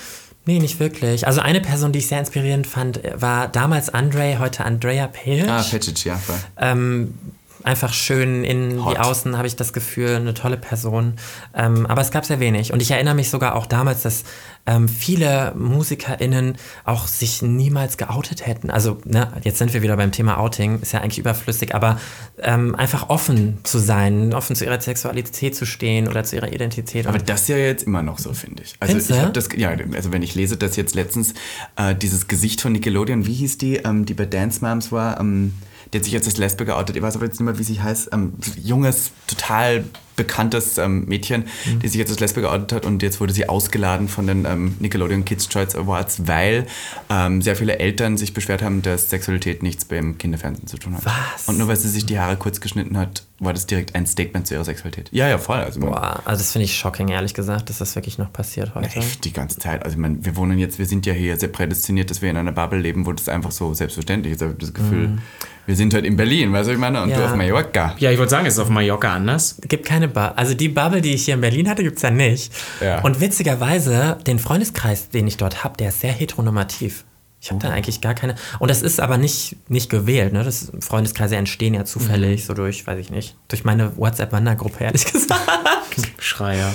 [0.46, 1.26] Nee, nicht wirklich.
[1.26, 5.48] Also eine Person, die ich sehr inspirierend fand, war damals Andre, heute Andrea Page.
[5.48, 6.20] Ah, Petcic, ja.
[6.58, 7.16] Ähm,
[7.66, 8.94] einfach schön in Hot.
[8.94, 11.14] die Außen, habe ich das Gefühl, eine tolle Person.
[11.54, 12.72] Ähm, aber es gab sehr wenig.
[12.72, 14.24] Und ich erinnere mich sogar auch damals, dass
[14.68, 18.70] ähm, viele MusikerInnen auch sich niemals geoutet hätten.
[18.70, 22.00] Also, ne, jetzt sind wir wieder beim Thema Outing, ist ja eigentlich überflüssig, aber
[22.42, 27.08] ähm, einfach offen zu sein, offen zu ihrer Sexualität zu stehen oder zu ihrer Identität.
[27.08, 28.76] Aber das ist ja jetzt immer noch so, finde ich.
[28.80, 29.22] Also Findest ich du?
[29.22, 31.34] habe das, ja, also wenn ich lese, dass jetzt letztens
[31.78, 35.54] äh, dieses Gesicht von Nickelodeon, wie hieß die, ähm, die bei Dance Moms war, ähm,
[35.92, 36.96] die hat sich jetzt als Lesbe geoutet.
[36.96, 38.10] Ich weiß aber jetzt nicht mehr, wie sie heißt.
[38.12, 39.86] Ähm, junges, total
[40.16, 41.80] bekanntes ähm, Mädchen, Mhm.
[41.80, 44.76] die sich jetzt als Lesbe geoutet hat und jetzt wurde sie ausgeladen von den ähm,
[44.80, 46.66] Nickelodeon Kids Choice Awards, weil
[47.10, 51.06] ähm, sehr viele Eltern sich beschwert haben, dass Sexualität nichts beim Kinderfernsehen zu tun hat.
[51.06, 51.48] Was?
[51.48, 54.48] Und nur weil sie sich die Haare kurz geschnitten hat, war das direkt ein Statement
[54.48, 55.10] zu ihrer Sexualität.
[55.12, 55.58] Ja, ja, voll.
[55.58, 58.88] Also boah, also das finde ich shocking, ehrlich gesagt, dass das wirklich noch passiert heute.
[58.96, 59.84] Echt die ganze Zeit.
[59.84, 62.38] Also ich meine, wir wohnen jetzt, wir sind ja hier sehr prädestiniert, dass wir in
[62.38, 64.42] einer Bubble leben, wo das einfach so selbstverständlich ist.
[64.42, 65.18] Ich habe das Gefühl,
[65.66, 67.02] wir sind halt in Berlin, weißt du, was ich meine?
[67.02, 67.26] Und du Ja.
[67.26, 67.96] auf Mallorca.
[67.98, 69.58] Ja, ich wollte sagen, es ist auf Mallorca anders.
[69.68, 70.38] gibt keine Bubble.
[70.38, 72.54] Also die Bubble, die ich hier in Berlin hatte, gibt es ja nicht.
[72.82, 73.02] Ja.
[73.02, 77.06] Und witzigerweise, den Freundeskreis, den ich dort habe, der ist sehr heteronormativ.
[77.46, 78.34] Ich habe da eigentlich gar keine.
[78.58, 80.34] Und das ist aber nicht, nicht gewählt.
[80.34, 80.44] Ne?
[80.44, 85.44] Das, Freundeskreise entstehen ja zufällig, so durch, weiß ich nicht, durch meine WhatsApp-Wandergruppe, ehrlich gesagt.
[86.18, 86.74] Schreier.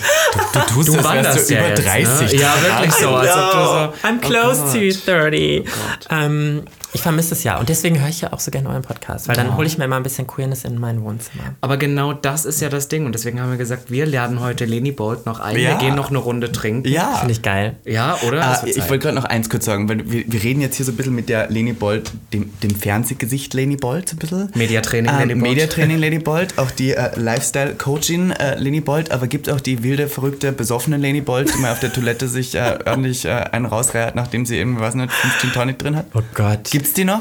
[0.53, 2.39] Du tust Du das, wanderst du ja über jetzt, 30 ne?
[2.41, 3.09] Ja, wirklich so.
[3.09, 5.65] Als ob du so I'm close to 30.
[6.09, 6.63] ähm,
[6.93, 7.59] ich vermisse es ja.
[7.59, 9.85] Und deswegen höre ich ja auch so gerne euren Podcast, weil dann hole ich mir
[9.85, 11.55] immer ein bisschen Queerness in mein Wohnzimmer.
[11.61, 13.07] Aber genau das ist ja das Ding.
[13.07, 15.57] Und deswegen haben wir gesagt, wir laden heute Leni Bolt noch ein.
[15.57, 15.71] Ja.
[15.71, 16.89] Wir gehen noch eine Runde trinken.
[16.89, 17.17] Ja.
[17.17, 17.77] Finde ich geil.
[17.85, 18.61] Ja, oder?
[18.63, 20.93] Wird ich wollte gerade noch eins kurz sagen, weil wir, wir reden jetzt hier so
[20.93, 24.51] ein bisschen mit der Leni Bolt, dem, dem Fernsehgesicht Leni Bolt, so ein bisschen.
[24.55, 25.51] Mediatraining ähm, Leni Bolt.
[25.51, 29.11] Mediatraining Leni Bolt, auch die äh, Lifestyle-Coachin äh, Leni Bolt.
[29.11, 32.55] Aber gibt auch die wilde, verrückte, besoffene Leni Bolt, die mal auf der Toilette sich
[32.55, 36.07] äh, ordentlich äh, einen rausreiht, nachdem sie irgendwie, was nicht, 15 Tonic drin hat.
[36.15, 36.71] Oh Gott.
[36.71, 37.21] Gibt's die noch?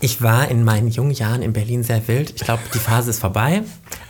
[0.00, 2.32] Ich war in meinen jungen Jahren in Berlin sehr wild.
[2.36, 3.62] Ich glaube, die Phase ist vorbei.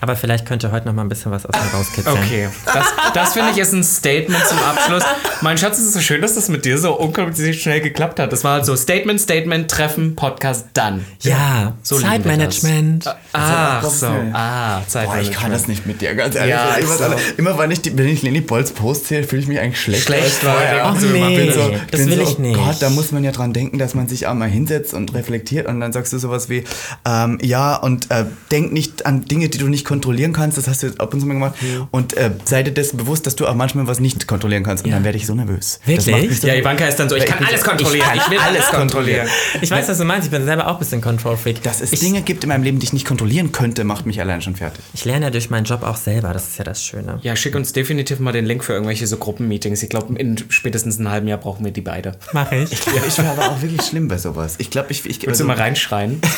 [0.03, 2.16] Aber vielleicht könnt ihr heute noch mal ein bisschen was aus mir rauskitzeln.
[2.18, 5.05] Okay, das, das finde ich ist ein Statement zum Abschluss.
[5.42, 8.32] Mein Schatz, es ist so schön, dass das mit dir so unkompliziert schnell geklappt hat.
[8.32, 11.05] Das war halt so Statement, Statement, Treffen, Podcast, dann.
[11.20, 13.14] Ja, So Zeitmanagement.
[13.32, 14.32] Ach so, professionell.
[14.34, 15.36] ah, Boah, Zeitmanagement.
[15.36, 16.50] ich kann das nicht mit dir, ganz ehrlich.
[16.50, 17.05] Ja, immer, ist so.
[17.36, 20.03] immer wenn ich, die, wenn ich Leni Bolts Post sehe, fühle ich mich eigentlich schlecht.
[20.03, 20.40] Schlecht.
[20.44, 22.57] Ach Also immer nee, bin so, das bin will so, ich oh nicht.
[22.59, 25.68] Gott, da muss man ja dran denken, dass man sich auch mal hinsetzt und reflektiert
[25.68, 26.64] und dann sagst du sowas wie,
[27.05, 30.82] ähm, ja, und äh, denk nicht an Dinge, die du nicht kontrollieren kannst, das hast
[30.82, 31.55] du jetzt ab und zu mal gemacht.
[31.90, 34.86] Und äh, sei dir dessen bewusst, dass du auch manchmal was nicht kontrollieren kannst.
[34.86, 35.80] Und dann werde ich so nervös.
[35.86, 36.40] Das Wirklich?
[36.40, 38.09] so Ja, Ivanka ist dann so, ich kann bin alles kontrollieren.
[38.14, 39.28] Ich, kann will alles kontrollieren.
[39.61, 40.24] Ich weiß, was du meinst.
[40.28, 41.62] Ich bin selber auch ein bisschen Control Freak.
[41.62, 44.18] Dass es ich, Dinge gibt in meinem Leben, die ich nicht kontrollieren könnte, macht mich
[44.18, 44.82] allein schon fertig.
[44.95, 46.32] ich lerne ja durch meinen Job auch selber.
[46.32, 47.18] Das ist ja das Schöne.
[47.20, 49.82] Ja, schick uns definitiv mal den Link für irgendwelche so Gruppenmeetings.
[49.82, 52.16] Ich glaube, in spätestens einem halben Jahr brauchen wir die beide.
[52.32, 52.70] Mache ich.
[52.70, 54.55] Ja, ich wäre aber auch wirklich schlimm bei sowas.
[54.57, 56.22] Ich glaube, ich, ich Willst du mal reinschreien?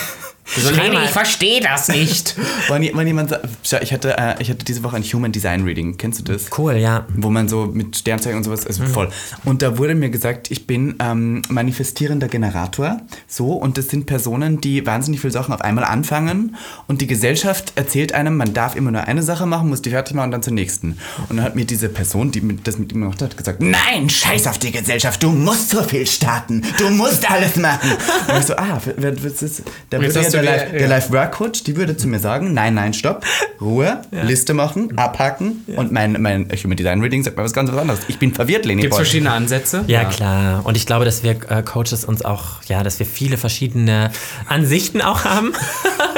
[0.47, 1.05] So, mal.
[1.05, 2.37] ich verstehe das nicht.
[2.69, 5.65] Wenn, je- wenn jemand sagt, ich hatte, äh, ich hatte diese Woche ein Human Design
[5.65, 6.47] Reading, kennst du das?
[6.57, 7.07] Cool, ja.
[7.17, 9.09] Wo man so mit Sternzeichen und sowas, also voll.
[9.45, 14.61] Und da wurde mir gesagt, ich bin ähm, manifestierender Generator, so, und das sind Personen,
[14.61, 18.91] die wahnsinnig viele Sachen auf einmal anfangen und die Gesellschaft erzählt einem, man darf immer
[18.91, 20.99] nur eine Sache machen, muss die fertig machen und dann zur nächsten.
[21.29, 24.47] Und dann hat mir diese Person, die das mit ihm gemacht hat, gesagt, nein, scheiß
[24.47, 27.91] auf die Gesellschaft, du musst so viel starten, du musst alles machen.
[28.29, 30.89] Und ich so, ah, wer, was ist, da ja hast der, du Life, der ja.
[30.89, 33.25] Life Work Coach, die würde zu mir sagen, nein, nein, stopp,
[33.61, 37.79] Ruhe, Liste machen, abhaken und mein, mein Human Design Reading sagt mir was ganz was
[37.79, 38.01] anderes.
[38.09, 38.83] Ich bin verwirrt, Leni.
[38.83, 39.85] Gibt es verschiedene Ansätze?
[39.87, 40.65] Ja, klar.
[40.65, 44.11] Und ich glaube, dass wir äh, Coaches uns auch, ja, dass wir viele verschiedene
[44.47, 45.53] Ansichten auch haben.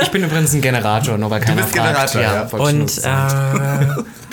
[0.03, 2.13] Ich bin übrigens ein Generator, nur weil keiner bist fragt.
[2.13, 2.47] Generator, ja.
[2.47, 4.03] voll Und äh,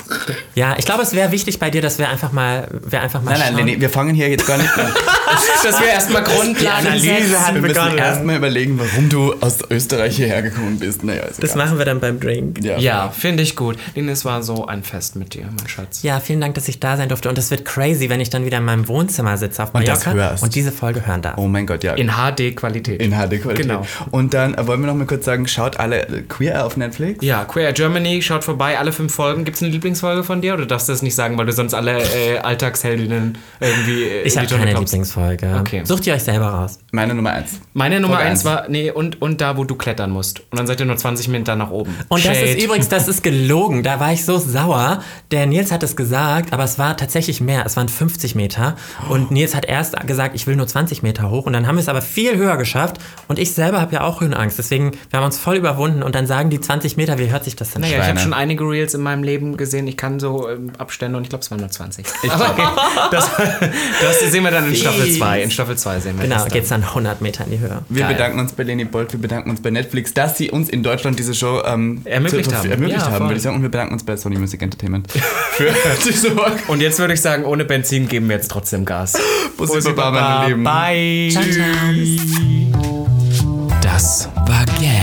[0.56, 3.32] ja, ich glaube, es wäre wichtig bei dir, dass wir einfach mal, wir einfach mal
[3.32, 3.66] Nein, nein, schauen.
[3.68, 4.92] Leni, wir fangen hier jetzt gar nicht an.
[5.64, 7.98] Dass wir erstmal Grundlagen Analyse hat Wir müssen begonnen.
[7.98, 11.04] erstmal überlegen, warum du aus Österreich hierher gekommen bist.
[11.04, 11.66] Naja, ist Das egal.
[11.66, 12.64] machen wir dann beim Drink.
[12.64, 12.78] Ja.
[12.78, 13.78] Ja, finde ich gut.
[13.96, 16.04] Lene, es war so ein Fest mit dir, mein Schatz.
[16.04, 17.30] Ja, vielen Dank, dass ich da sein durfte.
[17.30, 20.06] Und es wird crazy, wenn ich dann wieder in meinem Wohnzimmer sitze auf Und das
[20.06, 20.44] Mallorca hörst.
[20.44, 21.38] und diese Folge hören darf.
[21.38, 21.94] Oh mein Gott, ja.
[21.94, 23.02] In HD-Qualität.
[23.02, 23.56] In HD-Qualität.
[23.66, 23.88] Genau.
[24.12, 27.24] Und dann äh, wollen wir noch mal kurz sagen, schaut alle äh, Queer auf Netflix.
[27.26, 29.46] Ja, Queer Germany, schaut vorbei, alle fünf Folgen.
[29.46, 31.74] Gibt es eine Lieblingsfolge von dir oder darfst du das nicht sagen, weil du sonst
[31.74, 34.92] alle äh, Alltagsheldinnen irgendwie äh, Ich habe keine klopfst?
[34.92, 35.58] Lieblingsfolge.
[35.60, 35.82] Okay.
[35.86, 36.80] Sucht ihr euch selber raus.
[36.92, 37.60] Meine Nummer eins.
[37.74, 40.42] Meine Nummer Folge eins war, nee, und, und da, wo du klettern musst.
[40.52, 41.96] Und dann seid ihr nur 20 Meter nach oben.
[42.10, 42.50] Und das Shade.
[42.52, 43.84] ist übrigens, das ist gelogen.
[43.84, 45.02] Da war ich so sauer.
[45.32, 47.66] Der Nils hat es gesagt, aber es war tatsächlich mehr.
[47.66, 48.76] Es waren 50 Meter.
[49.10, 51.46] Und Nils hat erst gesagt, ich will nur 20 Meter hoch.
[51.46, 52.98] Und dann haben wir es aber viel höher geschafft.
[53.28, 54.58] Und ich selber habe ja auch Höhenangst.
[54.58, 56.04] Deswegen, wir haben uns voll überwunden.
[56.04, 58.10] Und dann sagen die 20 Meter, wie hört sich das denn Naja, ich Schweine.
[58.12, 59.88] habe schon einige Reels in meinem Leben gesehen.
[59.88, 62.06] Ich kann so ähm, Abstände und ich glaube, es waren nur 20.
[62.30, 62.64] Aber okay,
[63.12, 63.30] das,
[64.02, 65.44] das sehen wir dann in Staffel 2.
[65.44, 66.54] In Staffel 2 sehen wir Genau, das dann.
[66.54, 67.80] geht's dann 100 Meter in die Höhe.
[67.90, 68.14] Wir Geil.
[68.14, 71.18] bedanken uns bei Leni Bolt, wir bedanken uns bei Netflix, dass sie uns in Deutschland
[71.20, 72.72] diese Show ähm, Ermöglicht zur- haben.
[72.72, 73.28] ermöglicht Ja, haben voll.
[73.28, 73.56] würde ich sagen.
[73.58, 75.12] Und wir bedanken uns bei Sony Music Entertainment
[75.52, 75.70] für
[76.06, 76.58] diese Folge.
[76.68, 79.14] Und jetzt würde ich sagen, ohne Benzin geben wir jetzt trotzdem Gas.
[79.58, 80.64] Bussi, Baba, meine Lieben.
[80.64, 81.34] Bye.
[83.82, 85.03] Das war Gag,